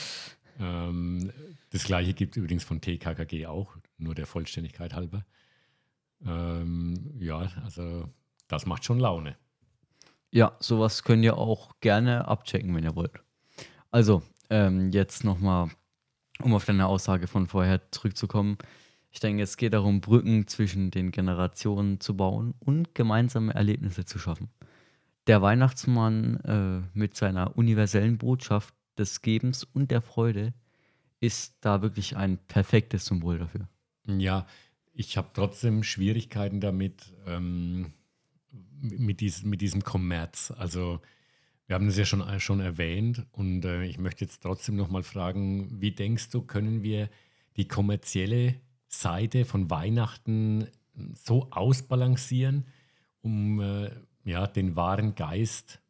ähm, 0.60 1.30
das 1.70 1.84
gleiche 1.84 2.14
gibt 2.14 2.36
es 2.36 2.42
übrigens 2.42 2.64
von 2.64 2.80
TKKG 2.80 3.46
auch, 3.46 3.76
nur 3.98 4.14
der 4.14 4.26
Vollständigkeit 4.26 4.94
halber. 4.94 5.24
Ähm, 6.24 7.12
ja, 7.18 7.50
also 7.62 8.08
das 8.48 8.64
macht 8.64 8.84
schon 8.84 8.98
Laune. 8.98 9.36
Ja, 10.30 10.56
sowas 10.60 11.02
könnt 11.02 11.24
ihr 11.24 11.36
auch 11.36 11.78
gerne 11.80 12.26
abchecken, 12.26 12.74
wenn 12.74 12.84
ihr 12.84 12.96
wollt. 12.96 13.20
Also, 13.90 14.22
ähm, 14.50 14.90
jetzt 14.92 15.24
nochmal, 15.24 15.70
um 16.40 16.54
auf 16.54 16.64
deine 16.64 16.86
Aussage 16.86 17.26
von 17.26 17.46
vorher 17.46 17.80
zurückzukommen. 17.90 18.58
Ich 19.16 19.20
denke, 19.20 19.44
es 19.44 19.56
geht 19.56 19.72
darum, 19.72 20.02
Brücken 20.02 20.46
zwischen 20.46 20.90
den 20.90 21.10
Generationen 21.10 22.00
zu 22.00 22.18
bauen 22.18 22.52
und 22.60 22.94
gemeinsame 22.94 23.54
Erlebnisse 23.54 24.04
zu 24.04 24.18
schaffen. 24.18 24.50
Der 25.26 25.40
Weihnachtsmann 25.40 26.36
äh, 26.44 26.86
mit 26.92 27.16
seiner 27.16 27.56
universellen 27.56 28.18
Botschaft 28.18 28.74
des 28.98 29.22
Gebens 29.22 29.64
und 29.64 29.90
der 29.90 30.02
Freude 30.02 30.52
ist 31.18 31.56
da 31.62 31.80
wirklich 31.80 32.18
ein 32.18 32.36
perfektes 32.36 33.06
Symbol 33.06 33.38
dafür. 33.38 33.70
Ja, 34.06 34.46
ich 34.92 35.16
habe 35.16 35.30
trotzdem 35.32 35.82
Schwierigkeiten 35.82 36.60
damit, 36.60 37.14
ähm, 37.26 37.94
mit, 38.82 39.20
dies, 39.20 39.44
mit 39.44 39.62
diesem 39.62 39.82
Kommerz. 39.82 40.52
Also 40.58 41.00
wir 41.66 41.76
haben 41.76 41.88
es 41.88 41.96
ja 41.96 42.04
schon, 42.04 42.38
schon 42.38 42.60
erwähnt 42.60 43.24
und 43.32 43.64
äh, 43.64 43.84
ich 43.84 43.96
möchte 43.96 44.26
jetzt 44.26 44.42
trotzdem 44.42 44.76
nochmal 44.76 45.04
fragen, 45.04 45.80
wie 45.80 45.92
denkst 45.92 46.28
du, 46.28 46.42
können 46.42 46.82
wir 46.82 47.08
die 47.56 47.66
kommerzielle 47.66 48.56
Seite 49.00 49.44
von 49.44 49.70
Weihnachten 49.70 50.68
so 51.14 51.48
ausbalancieren, 51.50 52.66
um 53.22 53.60
äh, 53.60 53.90
ja, 54.24 54.46
den 54.46 54.76
wahren 54.76 55.14
Geist 55.14 55.80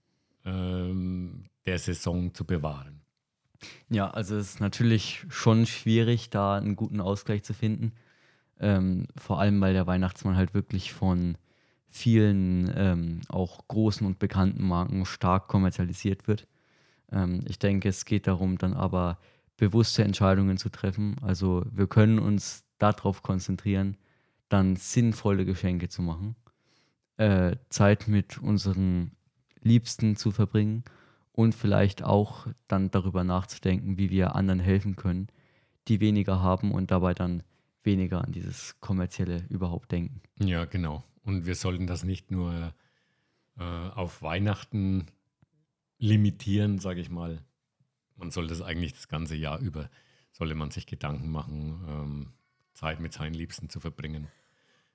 ähm, 0.44 1.46
der 1.64 1.78
Saison 1.78 2.34
zu 2.34 2.44
bewahren? 2.44 3.00
Ja, 3.88 4.10
also 4.10 4.36
es 4.36 4.54
ist 4.54 4.60
natürlich 4.60 5.24
schon 5.28 5.66
schwierig, 5.66 6.30
da 6.30 6.56
einen 6.56 6.76
guten 6.76 7.00
Ausgleich 7.00 7.42
zu 7.42 7.54
finden. 7.54 7.92
Ähm, 8.58 9.06
vor 9.16 9.40
allem, 9.40 9.60
weil 9.60 9.72
der 9.72 9.86
Weihnachtsmann 9.86 10.36
halt 10.36 10.54
wirklich 10.54 10.92
von 10.92 11.36
vielen 11.88 12.72
ähm, 12.76 13.20
auch 13.28 13.66
großen 13.68 14.06
und 14.06 14.18
bekannten 14.18 14.66
Marken 14.66 15.06
stark 15.06 15.48
kommerzialisiert 15.48 16.28
wird. 16.28 16.46
Ähm, 17.10 17.42
ich 17.48 17.58
denke, 17.58 17.88
es 17.88 18.04
geht 18.04 18.26
darum, 18.26 18.58
dann 18.58 18.74
aber 18.74 19.18
bewusste 19.56 20.04
Entscheidungen 20.04 20.58
zu 20.58 20.68
treffen. 20.68 21.16
Also 21.22 21.64
wir 21.70 21.86
können 21.86 22.18
uns 22.18 22.65
darauf 22.78 23.22
konzentrieren, 23.22 23.96
dann 24.48 24.76
sinnvolle 24.76 25.44
Geschenke 25.44 25.88
zu 25.88 26.02
machen, 26.02 26.36
äh, 27.16 27.56
Zeit 27.68 28.08
mit 28.08 28.38
unseren 28.38 29.12
Liebsten 29.60 30.16
zu 30.16 30.30
verbringen 30.30 30.84
und 31.32 31.54
vielleicht 31.54 32.02
auch 32.02 32.46
dann 32.68 32.90
darüber 32.90 33.24
nachzudenken, 33.24 33.98
wie 33.98 34.10
wir 34.10 34.34
anderen 34.36 34.60
helfen 34.60 34.96
können, 34.96 35.28
die 35.88 36.00
weniger 36.00 36.40
haben 36.40 36.72
und 36.72 36.90
dabei 36.90 37.14
dann 37.14 37.42
weniger 37.82 38.24
an 38.24 38.32
dieses 38.32 38.80
kommerzielle 38.80 39.44
überhaupt 39.48 39.92
denken. 39.92 40.20
Ja, 40.38 40.64
genau. 40.64 41.04
Und 41.22 41.46
wir 41.46 41.54
sollten 41.54 41.86
das 41.86 42.04
nicht 42.04 42.30
nur 42.30 42.74
äh, 43.58 43.62
auf 43.62 44.22
Weihnachten 44.22 45.06
limitieren, 45.98 46.78
sage 46.78 47.00
ich 47.00 47.10
mal. 47.10 47.42
Man 48.16 48.30
sollte 48.30 48.54
es 48.54 48.62
eigentlich 48.62 48.92
das 48.92 49.08
ganze 49.08 49.36
Jahr 49.36 49.58
über, 49.58 49.90
sollte 50.32 50.54
man 50.54 50.70
sich 50.70 50.86
Gedanken 50.86 51.30
machen, 51.30 51.84
ähm, 51.88 52.32
Zeit 52.76 53.00
mit 53.00 53.12
seinen 53.12 53.34
Liebsten 53.34 53.68
zu 53.68 53.80
verbringen, 53.80 54.28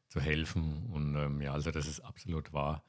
zu 0.07 0.21
helfen. 0.21 0.85
Und 0.91 1.15
ähm, 1.15 1.41
ja, 1.41 1.53
also 1.53 1.71
das 1.71 1.87
ist 1.87 1.99
absolut 1.99 2.53
wahr. 2.53 2.83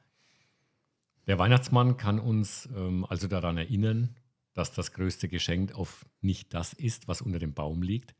Der 1.27 1.39
Weihnachtsmann 1.39 1.97
kann 1.97 2.19
uns 2.19 2.69
ähm, 2.75 3.05
also 3.05 3.27
daran 3.27 3.57
erinnern, 3.57 4.15
dass 4.53 4.71
das 4.71 4.93
größte 4.93 5.27
Geschenk 5.27 5.73
oft 5.75 6.05
nicht 6.21 6.53
das 6.53 6.73
ist, 6.73 7.07
was 7.07 7.21
unter 7.21 7.39
dem 7.39 7.53
Baum 7.53 7.81
liegt, 7.81 8.13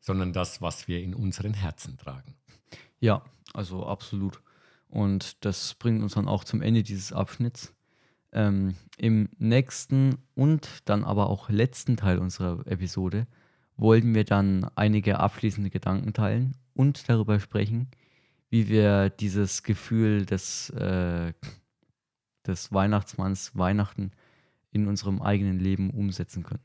sondern 0.00 0.32
das, 0.32 0.60
was 0.60 0.88
wir 0.88 1.02
in 1.02 1.14
unseren 1.14 1.54
Herzen 1.54 1.96
tragen. 1.96 2.34
Ja, 3.00 3.24
also 3.54 3.86
absolut. 3.86 4.40
Und 4.88 5.44
das 5.44 5.74
bringt 5.74 6.02
uns 6.02 6.14
dann 6.14 6.28
auch 6.28 6.44
zum 6.44 6.60
Ende 6.60 6.82
dieses 6.82 7.12
Abschnitts. 7.12 7.72
Ähm, 8.32 8.76
Im 8.96 9.28
nächsten 9.38 10.18
und 10.34 10.68
dann 10.86 11.04
aber 11.04 11.28
auch 11.28 11.48
letzten 11.48 11.96
Teil 11.96 12.18
unserer 12.18 12.66
Episode 12.66 13.26
wollten 13.82 14.14
wir 14.14 14.24
dann 14.24 14.64
einige 14.76 15.18
abschließende 15.18 15.68
Gedanken 15.68 16.12
teilen 16.12 16.56
und 16.72 17.08
darüber 17.08 17.40
sprechen, 17.40 17.88
wie 18.48 18.68
wir 18.68 19.10
dieses 19.10 19.62
Gefühl 19.62 20.24
des, 20.24 20.70
äh, 20.70 21.32
des 22.46 22.72
Weihnachtsmanns, 22.72 23.56
Weihnachten 23.56 24.12
in 24.70 24.86
unserem 24.86 25.20
eigenen 25.20 25.58
Leben 25.58 25.90
umsetzen 25.90 26.44
können. 26.44 26.62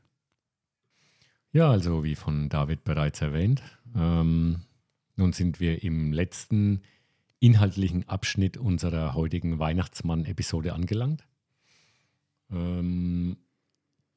Ja, 1.52 1.70
also 1.70 2.04
wie 2.04 2.14
von 2.14 2.48
David 2.48 2.84
bereits 2.84 3.20
erwähnt, 3.20 3.62
ähm, 3.96 4.60
nun 5.16 5.32
sind 5.32 5.60
wir 5.60 5.82
im 5.82 6.12
letzten 6.12 6.82
inhaltlichen 7.40 8.08
Abschnitt 8.08 8.56
unserer 8.56 9.14
heutigen 9.14 9.58
Weihnachtsmann-Episode 9.58 10.74
angelangt. 10.74 11.26
Ähm, 12.50 13.36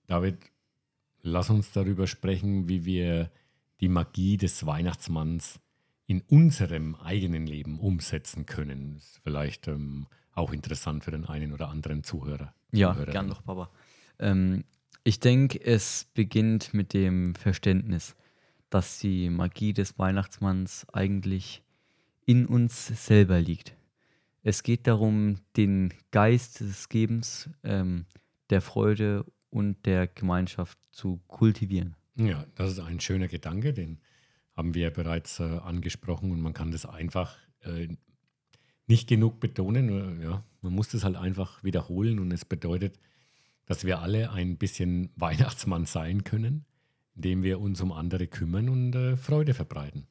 David, 0.07 0.37
lass 1.21 1.49
uns 1.49 1.71
darüber 1.71 2.07
sprechen, 2.07 2.67
wie 2.67 2.85
wir 2.85 3.31
die 3.79 3.89
Magie 3.89 4.37
des 4.37 4.65
Weihnachtsmanns 4.65 5.59
in 6.07 6.21
unserem 6.21 6.95
eigenen 6.95 7.47
Leben 7.47 7.79
umsetzen 7.79 8.45
können. 8.45 8.95
Das 8.95 9.03
ist 9.05 9.19
vielleicht 9.23 9.67
ähm, 9.67 10.07
auch 10.33 10.51
interessant 10.51 11.03
für 11.03 11.11
den 11.11 11.25
einen 11.25 11.53
oder 11.53 11.69
anderen 11.69 12.03
Zuhörer. 12.03 12.53
Ja, 12.71 12.93
gern 12.93 13.29
doch, 13.29 13.43
Papa. 13.43 13.69
Ähm, 14.19 14.63
ich 15.03 15.19
denke, 15.19 15.63
es 15.63 16.07
beginnt 16.13 16.73
mit 16.73 16.93
dem 16.93 17.33
Verständnis, 17.35 18.15
dass 18.69 18.99
die 18.99 19.29
Magie 19.29 19.73
des 19.73 19.97
Weihnachtsmanns 19.97 20.85
eigentlich 20.93 21.63
in 22.25 22.45
uns 22.45 22.87
selber 22.87 23.41
liegt. 23.41 23.75
Es 24.43 24.63
geht 24.63 24.87
darum, 24.87 25.37
den 25.57 25.93
Geist 26.11 26.61
des 26.61 26.89
Gebens, 26.89 27.49
ähm, 27.63 28.05
der 28.49 28.61
Freude 28.61 29.25
und 29.51 29.85
der 29.85 30.07
Gemeinschaft 30.07 30.79
zu 30.91 31.21
kultivieren. 31.27 31.95
Ja, 32.15 32.45
das 32.55 32.71
ist 32.71 32.79
ein 32.79 32.99
schöner 32.99 33.27
Gedanke, 33.27 33.73
den 33.73 33.99
haben 34.55 34.73
wir 34.73 34.83
ja 34.83 34.89
bereits 34.89 35.39
äh, 35.39 35.43
angesprochen 35.43 36.31
und 36.31 36.41
man 36.41 36.53
kann 36.53 36.71
das 36.71 36.85
einfach 36.85 37.37
äh, 37.61 37.89
nicht 38.87 39.07
genug 39.07 39.39
betonen. 39.39 40.21
Ja, 40.21 40.43
man 40.61 40.73
muss 40.73 40.89
das 40.89 41.03
halt 41.03 41.15
einfach 41.15 41.63
wiederholen 41.63 42.19
und 42.19 42.31
es 42.31 42.45
bedeutet, 42.45 42.99
dass 43.65 43.85
wir 43.85 43.99
alle 43.99 44.31
ein 44.31 44.57
bisschen 44.57 45.11
Weihnachtsmann 45.15 45.85
sein 45.85 46.23
können, 46.23 46.65
indem 47.15 47.43
wir 47.43 47.59
uns 47.59 47.81
um 47.81 47.91
andere 47.91 48.27
kümmern 48.27 48.69
und 48.69 48.95
äh, 48.95 49.17
Freude 49.17 49.53
verbreiten. 49.53 50.07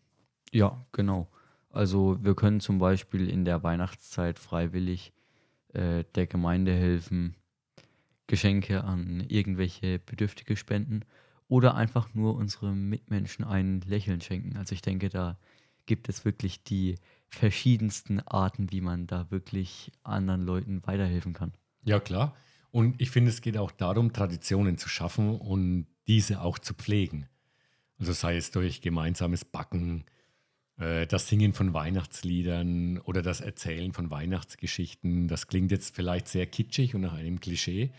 Ja, 0.53 0.87
genau. 0.93 1.31
Also 1.71 2.19
wir 2.23 2.35
können 2.35 2.61
zum 2.61 2.79
Beispiel 2.79 3.29
in 3.29 3.45
der 3.45 3.63
Weihnachtszeit 3.63 4.39
freiwillig 4.39 5.13
äh, 5.73 6.05
der 6.15 6.27
Gemeinde 6.27 6.73
helfen, 6.73 7.37
Geschenke 8.31 8.85
an 8.85 9.25
irgendwelche 9.27 9.99
Bedürftige 9.99 10.57
spenden 10.57 11.01
oder 11.49 11.75
einfach 11.75 12.15
nur 12.15 12.37
unseren 12.37 12.89
Mitmenschen 12.89 13.45
ein 13.45 13.81
Lächeln 13.81 14.21
schenken. 14.21 14.57
Also 14.57 14.73
ich 14.73 14.83
denke, 14.83 15.09
da 15.09 15.37
gibt 15.85 16.09
es 16.09 16.25
wirklich 16.25 16.63
die 16.63 16.95
verschiedensten 17.29 18.21
Arten, 18.21 18.71
wie 18.71 18.81
man 18.81 19.09
da 19.09 19.33
wirklich 19.33 19.91
anderen 20.05 20.43
Leuten 20.43 20.81
weiterhelfen 20.87 21.33
kann. 21.33 21.53
Ja, 21.83 21.99
klar. 21.99 22.37
Und 22.71 23.03
ich 23.03 23.11
finde, 23.11 23.31
es 23.31 23.41
geht 23.41 23.57
auch 23.57 23.73
darum, 23.73 24.13
Traditionen 24.13 24.79
zu 24.79 24.89
schaffen 24.89 25.37
und 25.37 25.89
diese 26.07 26.41
auch 26.41 26.61
zu 26.61 26.73
pflegen. 26.75 27.27
Also 27.99 28.13
sei 28.13 28.37
es 28.37 28.53
durch 28.53 28.81
gemeinsames 28.81 29.45
Backen, 29.45 30.05
äh, 30.79 31.09
das 31.09 31.27
Singen 31.27 31.53
von 31.53 31.75
Weihnachtsliedern 31.75 32.99
oder 32.99 33.23
das 33.23 33.41
Erzählen 33.41 33.93
von 33.93 34.09
Weihnachtsgeschichten, 34.09 35.27
das 35.27 35.49
klingt 35.49 35.73
jetzt 35.73 35.97
vielleicht 35.97 36.29
sehr 36.29 36.47
kitschig 36.47 36.95
und 36.95 37.01
nach 37.01 37.15
einem 37.15 37.41
Klischee, 37.41 37.91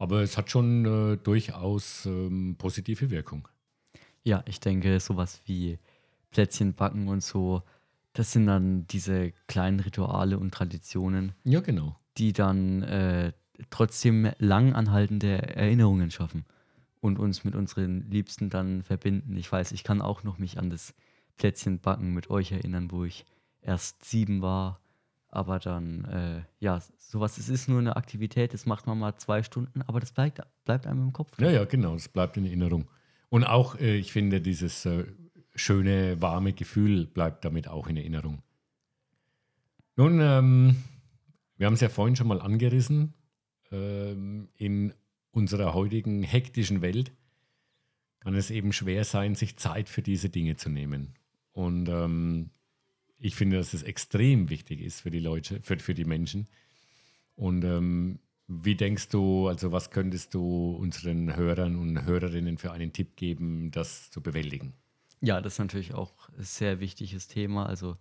aber 0.00 0.22
es 0.22 0.36
hat 0.38 0.50
schon 0.50 0.84
äh, 0.86 1.16
durchaus 1.18 2.06
ähm, 2.06 2.56
positive 2.58 3.10
Wirkung. 3.10 3.46
Ja, 4.24 4.42
ich 4.46 4.58
denke, 4.58 4.98
sowas 4.98 5.42
wie 5.44 5.78
Plätzchen 6.30 6.74
backen 6.74 7.08
und 7.08 7.22
so, 7.22 7.62
das 8.14 8.32
sind 8.32 8.46
dann 8.46 8.86
diese 8.86 9.32
kleinen 9.46 9.78
Rituale 9.78 10.38
und 10.38 10.52
Traditionen. 10.52 11.34
Ja, 11.44 11.60
genau. 11.60 11.96
Die 12.16 12.32
dann 12.32 12.82
äh, 12.82 13.32
trotzdem 13.68 14.30
langanhaltende 14.38 15.54
Erinnerungen 15.54 16.10
schaffen 16.10 16.46
und 17.00 17.18
uns 17.18 17.44
mit 17.44 17.54
unseren 17.54 18.10
Liebsten 18.10 18.48
dann 18.48 18.82
verbinden. 18.82 19.36
Ich 19.36 19.52
weiß, 19.52 19.72
ich 19.72 19.84
kann 19.84 20.00
auch 20.00 20.24
noch 20.24 20.38
mich 20.38 20.58
an 20.58 20.70
das 20.70 20.94
Plätzchen 21.36 21.78
backen 21.78 22.14
mit 22.14 22.30
euch 22.30 22.52
erinnern, 22.52 22.90
wo 22.90 23.04
ich 23.04 23.26
erst 23.60 24.02
sieben 24.04 24.40
war. 24.40 24.80
Aber 25.30 25.58
dann, 25.60 26.04
äh, 26.06 26.42
ja, 26.58 26.82
sowas, 26.98 27.38
es 27.38 27.48
ist 27.48 27.68
nur 27.68 27.78
eine 27.78 27.96
Aktivität, 27.96 28.52
das 28.52 28.66
macht 28.66 28.86
man 28.86 28.98
mal 28.98 29.16
zwei 29.16 29.42
Stunden, 29.42 29.82
aber 29.82 30.00
das 30.00 30.12
bleibt, 30.12 30.40
bleibt 30.64 30.86
einem 30.86 31.02
im 31.02 31.12
Kopf. 31.12 31.38
Ja, 31.38 31.50
ja, 31.50 31.64
genau, 31.64 31.92
das 31.92 32.08
bleibt 32.08 32.36
in 32.36 32.44
Erinnerung. 32.44 32.88
Und 33.28 33.44
auch, 33.44 33.78
äh, 33.78 33.96
ich 33.96 34.12
finde, 34.12 34.40
dieses 34.40 34.84
äh, 34.86 35.04
schöne, 35.54 36.20
warme 36.20 36.52
Gefühl 36.52 37.06
bleibt 37.06 37.44
damit 37.44 37.68
auch 37.68 37.86
in 37.86 37.96
Erinnerung. 37.96 38.42
Nun, 39.96 40.20
ähm, 40.20 40.76
wir 41.56 41.66
haben 41.66 41.74
es 41.74 41.80
ja 41.80 41.88
vorhin 41.88 42.16
schon 42.16 42.28
mal 42.28 42.40
angerissen. 42.40 43.14
Ähm, 43.70 44.48
in 44.56 44.94
unserer 45.30 45.74
heutigen 45.74 46.22
hektischen 46.22 46.82
Welt 46.82 47.12
kann 48.18 48.34
es 48.34 48.50
eben 48.50 48.72
schwer 48.72 49.04
sein, 49.04 49.34
sich 49.34 49.56
Zeit 49.56 49.88
für 49.88 50.02
diese 50.02 50.28
Dinge 50.28 50.56
zu 50.56 50.70
nehmen. 50.70 51.14
Und 51.52 51.88
ähm, 51.88 52.50
ich 53.20 53.36
finde, 53.36 53.58
dass 53.58 53.74
es 53.74 53.82
extrem 53.82 54.48
wichtig 54.48 54.80
ist 54.80 55.02
für 55.02 55.10
die 55.10 55.20
Leute, 55.20 55.60
für, 55.62 55.78
für 55.78 55.94
die 55.94 56.04
Menschen. 56.04 56.48
Und 57.36 57.64
ähm, 57.64 58.18
wie 58.48 58.74
denkst 58.74 59.10
du, 59.10 59.46
also 59.46 59.70
was 59.70 59.90
könntest 59.90 60.34
du 60.34 60.72
unseren 60.72 61.36
Hörern 61.36 61.76
und 61.76 62.04
Hörerinnen 62.04 62.58
für 62.58 62.72
einen 62.72 62.92
Tipp 62.92 63.16
geben, 63.16 63.70
das 63.70 64.10
zu 64.10 64.22
bewältigen? 64.22 64.72
Ja, 65.20 65.40
das 65.40 65.54
ist 65.54 65.58
natürlich 65.58 65.94
auch 65.94 66.30
ein 66.30 66.42
sehr 66.42 66.80
wichtiges 66.80 67.28
Thema. 67.28 67.66
Also 67.66 67.96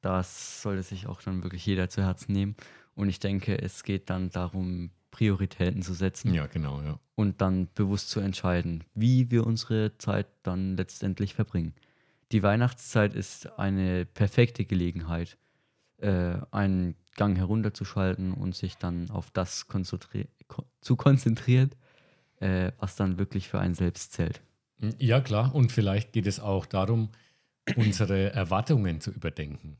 das 0.00 0.62
sollte 0.62 0.82
sich 0.82 1.06
auch 1.06 1.22
dann 1.22 1.42
wirklich 1.42 1.64
jeder 1.64 1.88
zu 1.90 2.02
Herzen 2.02 2.32
nehmen. 2.32 2.56
Und 2.94 3.08
ich 3.08 3.20
denke, 3.20 3.60
es 3.60 3.84
geht 3.84 4.10
dann 4.10 4.30
darum, 4.30 4.90
Prioritäten 5.10 5.82
zu 5.82 5.94
setzen. 5.94 6.34
Ja, 6.34 6.46
genau, 6.46 6.80
ja. 6.82 6.98
Und 7.14 7.40
dann 7.40 7.68
bewusst 7.74 8.10
zu 8.10 8.20
entscheiden, 8.20 8.84
wie 8.94 9.30
wir 9.30 9.46
unsere 9.46 9.96
Zeit 9.98 10.26
dann 10.42 10.76
letztendlich 10.76 11.34
verbringen. 11.34 11.74
Die 12.32 12.42
Weihnachtszeit 12.42 13.14
ist 13.14 13.58
eine 13.58 14.04
perfekte 14.04 14.64
Gelegenheit, 14.64 15.38
äh, 15.98 16.36
einen 16.50 16.94
Gang 17.16 17.36
herunterzuschalten 17.36 18.32
und 18.32 18.54
sich 18.54 18.76
dann 18.76 19.10
auf 19.10 19.30
das 19.30 19.66
konzentri 19.66 20.28
zu 20.80 20.96
konzentrieren, 20.96 21.70
äh, 22.40 22.72
was 22.78 22.96
dann 22.96 23.18
wirklich 23.18 23.48
für 23.48 23.58
einen 23.58 23.74
selbst 23.74 24.12
zählt. 24.12 24.40
Ja, 24.98 25.20
klar. 25.20 25.54
Und 25.54 25.72
vielleicht 25.72 26.12
geht 26.12 26.26
es 26.26 26.38
auch 26.38 26.66
darum, 26.66 27.10
unsere 27.76 28.32
Erwartungen 28.32 29.00
zu 29.00 29.10
überdenken. 29.10 29.78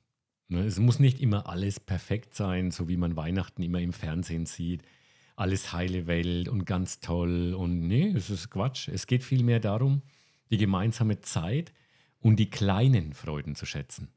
Ne, 0.48 0.64
es 0.64 0.78
muss 0.78 0.98
nicht 0.98 1.20
immer 1.20 1.48
alles 1.48 1.78
perfekt 1.78 2.34
sein, 2.34 2.70
so 2.70 2.88
wie 2.88 2.96
man 2.96 3.16
Weihnachten 3.16 3.62
immer 3.62 3.80
im 3.80 3.92
Fernsehen 3.92 4.46
sieht. 4.46 4.82
Alles 5.36 5.72
heile 5.72 6.06
Welt 6.06 6.48
und 6.48 6.64
ganz 6.64 7.00
toll. 7.00 7.54
Und 7.54 7.86
nee, 7.86 8.12
es 8.16 8.30
ist 8.30 8.50
Quatsch. 8.50 8.88
Es 8.88 9.06
geht 9.06 9.22
vielmehr 9.22 9.60
darum, 9.60 10.02
die 10.50 10.56
gemeinsame 10.56 11.20
Zeit 11.20 11.72
und 12.20 12.36
die 12.36 12.50
kleinen 12.50 13.12
Freuden 13.12 13.54
zu 13.54 13.66
schätzen. 13.66 14.08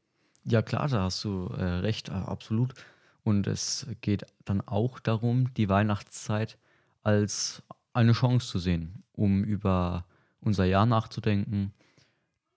Ja, 0.44 0.62
klar, 0.62 0.88
da 0.88 1.04
hast 1.04 1.22
du 1.24 1.46
äh, 1.56 1.62
recht, 1.62 2.10
absolut. 2.10 2.74
Und 3.22 3.46
es 3.46 3.86
geht 4.00 4.24
dann 4.44 4.60
auch 4.60 4.98
darum, 4.98 5.54
die 5.54 5.68
Weihnachtszeit 5.68 6.58
als 7.02 7.62
eine 7.92 8.12
Chance 8.12 8.48
zu 8.48 8.58
sehen, 8.58 9.04
um 9.12 9.44
über 9.44 10.04
unser 10.40 10.64
Jahr 10.64 10.86
nachzudenken, 10.86 11.72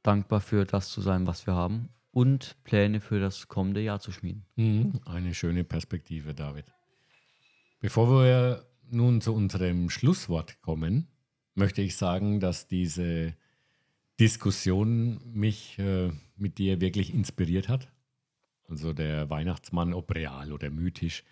dankbar 0.02 0.42
für 0.42 0.66
das 0.66 0.90
zu 0.90 1.02
sein, 1.02 1.28
was 1.28 1.46
wir 1.46 1.54
haben 1.54 1.90
und 2.12 2.56
Pläne 2.64 3.02
für 3.02 3.20
das 3.20 3.48
kommende 3.48 3.82
Jahr 3.82 4.00
zu 4.00 4.12
schmieden. 4.12 4.46
Mhm, 4.56 5.02
eine 5.06 5.34
schöne 5.34 5.64
Perspektive, 5.64 6.34
David. 6.34 6.66
Bevor 7.82 8.24
wir 8.24 8.66
nun 8.90 9.22
zu 9.22 9.34
unserem 9.34 9.90
Schlusswort 9.90 10.62
kommen, 10.62 11.08
möchte 11.56 11.82
ich 11.82 11.98
sagen, 11.98 12.40
dass 12.40 12.68
diese 12.68 13.36
Diskussion 14.20 15.20
mich 15.34 15.78
äh, 15.80 16.12
mit 16.38 16.58
dir 16.58 16.80
wirklich 16.82 17.14
inspiriert 17.14 17.70
hat. 17.70 17.90
Also 18.68 18.94
der 18.94 19.30
Weihnachtsmann, 19.30 19.94
ob 19.94 20.14
real 20.16 20.52
oder 20.52 20.70
mythisch, 20.70 21.24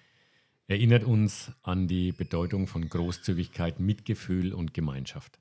erinnert 0.67 1.04
uns 1.04 1.52
an 1.62 1.88
die 1.88 2.12
Bedeutung 2.12 2.67
von 2.67 2.88
Großzügigkeit, 2.88 3.80
Mitgefühl 3.80 4.54
und 4.54 4.74
Gemeinschaft. 4.74 5.39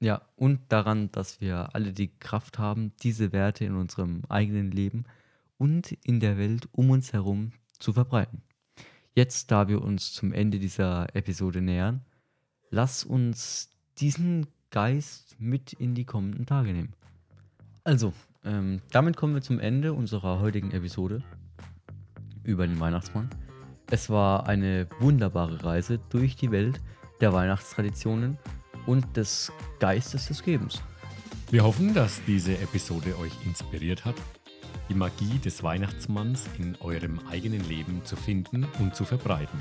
Ja, 0.00 0.22
und 0.36 0.60
daran, 0.68 1.12
dass 1.12 1.40
wir 1.40 1.74
alle 1.74 1.92
die 1.92 2.08
Kraft 2.18 2.58
haben, 2.58 2.92
diese 3.02 3.32
Werte 3.32 3.64
in 3.64 3.76
unserem 3.76 4.22
eigenen 4.28 4.72
Leben 4.72 5.04
und 5.58 5.92
in 6.04 6.18
der 6.18 6.38
Welt 6.38 6.68
um 6.72 6.90
uns 6.90 7.12
herum 7.12 7.52
zu 7.78 7.92
verbreiten. 7.92 8.42
Jetzt, 9.14 9.50
da 9.50 9.68
wir 9.68 9.82
uns 9.82 10.12
zum 10.12 10.32
Ende 10.32 10.58
dieser 10.58 11.14
Episode 11.14 11.60
nähern, 11.60 12.04
lass 12.70 13.04
uns 13.04 13.70
diesen 13.98 14.46
Geist 14.72 15.36
mit 15.38 15.74
in 15.74 15.94
die 15.94 16.04
kommenden 16.04 16.46
Tage 16.46 16.72
nehmen. 16.72 16.94
Also, 17.84 18.12
ähm, 18.44 18.80
damit 18.90 19.16
kommen 19.16 19.34
wir 19.34 19.42
zum 19.42 19.60
Ende 19.60 19.92
unserer 19.92 20.40
heutigen 20.40 20.72
Episode 20.72 21.22
über 22.42 22.66
den 22.66 22.80
Weihnachtsmann. 22.80 23.28
Es 23.90 24.08
war 24.08 24.48
eine 24.48 24.88
wunderbare 24.98 25.62
Reise 25.62 26.00
durch 26.08 26.34
die 26.34 26.50
Welt 26.50 26.80
der 27.20 27.32
Weihnachtstraditionen 27.32 28.38
und 28.86 29.16
des 29.16 29.52
Geistes 29.78 30.28
des 30.28 30.42
Gebens. 30.42 30.82
Wir 31.50 31.64
hoffen, 31.64 31.92
dass 31.92 32.24
diese 32.24 32.56
Episode 32.58 33.18
euch 33.18 33.32
inspiriert 33.44 34.06
hat, 34.06 34.16
die 34.88 34.94
Magie 34.94 35.38
des 35.38 35.62
Weihnachtsmanns 35.62 36.48
in 36.58 36.76
eurem 36.80 37.20
eigenen 37.30 37.62
Leben 37.68 38.02
zu 38.04 38.16
finden 38.16 38.66
und 38.78 38.96
zu 38.96 39.04
verbreiten. 39.04 39.58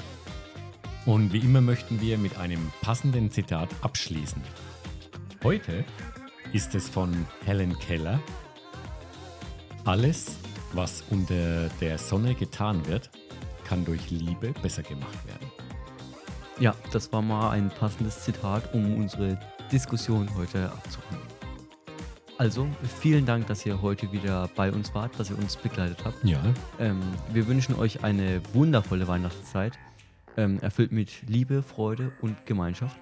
Und 1.05 1.33
wie 1.33 1.39
immer 1.39 1.61
möchten 1.61 1.99
wir 1.99 2.17
mit 2.17 2.37
einem 2.37 2.71
passenden 2.81 3.29
Zitat 3.29 3.69
abschließen. 3.81 4.41
Heute 5.43 5.83
ist 6.53 6.75
es 6.75 6.87
von 6.87 7.25
Helen 7.45 7.75
Keller. 7.79 8.19
Alles, 9.85 10.37
was 10.73 11.03
unter 11.09 11.67
der 11.81 11.97
Sonne 11.97 12.35
getan 12.35 12.85
wird, 12.85 13.09
kann 13.63 13.83
durch 13.83 14.11
Liebe 14.11 14.53
besser 14.61 14.83
gemacht 14.83 15.17
werden. 15.25 15.51
Ja, 16.59 16.75
das 16.91 17.11
war 17.11 17.23
mal 17.23 17.49
ein 17.49 17.69
passendes 17.71 18.23
Zitat, 18.23 18.71
um 18.75 18.97
unsere 18.97 19.39
Diskussion 19.71 20.29
heute 20.37 20.71
abzurunden. 20.71 21.27
Also, 22.37 22.67
vielen 22.99 23.25
Dank, 23.25 23.47
dass 23.47 23.65
ihr 23.65 23.81
heute 23.81 24.11
wieder 24.11 24.47
bei 24.55 24.71
uns 24.71 24.93
wart, 24.93 25.19
dass 25.19 25.31
ihr 25.31 25.39
uns 25.39 25.57
begleitet 25.57 26.05
habt. 26.05 26.23
Ja. 26.23 26.39
Ähm, 26.79 26.99
wir 27.33 27.47
wünschen 27.47 27.73
euch 27.79 28.03
eine 28.03 28.43
wundervolle 28.53 29.07
Weihnachtszeit, 29.07 29.79
ähm, 30.37 30.59
erfüllt 30.59 30.91
mit 30.91 31.27
Liebe, 31.27 31.63
Freude 31.63 32.11
und 32.21 32.45
Gemeinschaft. 32.45 32.95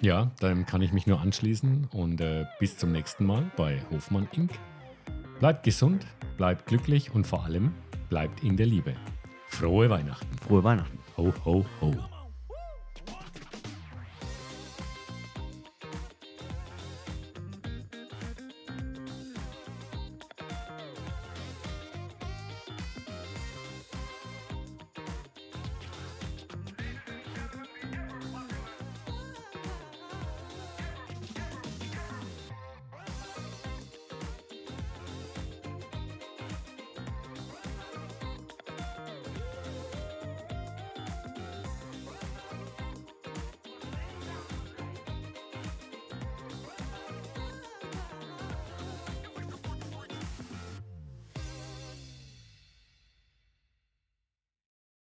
Ja, 0.00 0.30
dann 0.40 0.66
kann 0.66 0.82
ich 0.82 0.92
mich 0.92 1.06
nur 1.06 1.20
anschließen 1.20 1.88
und 1.92 2.20
äh, 2.20 2.46
bis 2.58 2.76
zum 2.76 2.92
nächsten 2.92 3.24
Mal 3.24 3.50
bei 3.56 3.80
Hofmann 3.90 4.28
Inc. 4.32 4.52
Bleibt 5.38 5.64
gesund, 5.64 6.06
bleibt 6.36 6.66
glücklich 6.66 7.14
und 7.14 7.26
vor 7.26 7.44
allem 7.44 7.72
bleibt 8.08 8.42
in 8.42 8.56
der 8.56 8.66
Liebe. 8.66 8.94
Frohe 9.48 9.90
Weihnachten. 9.90 10.36
Frohe 10.38 10.64
Weihnachten. 10.64 10.98
Ho, 11.16 11.32
ho, 11.44 11.64
ho. 11.80 11.94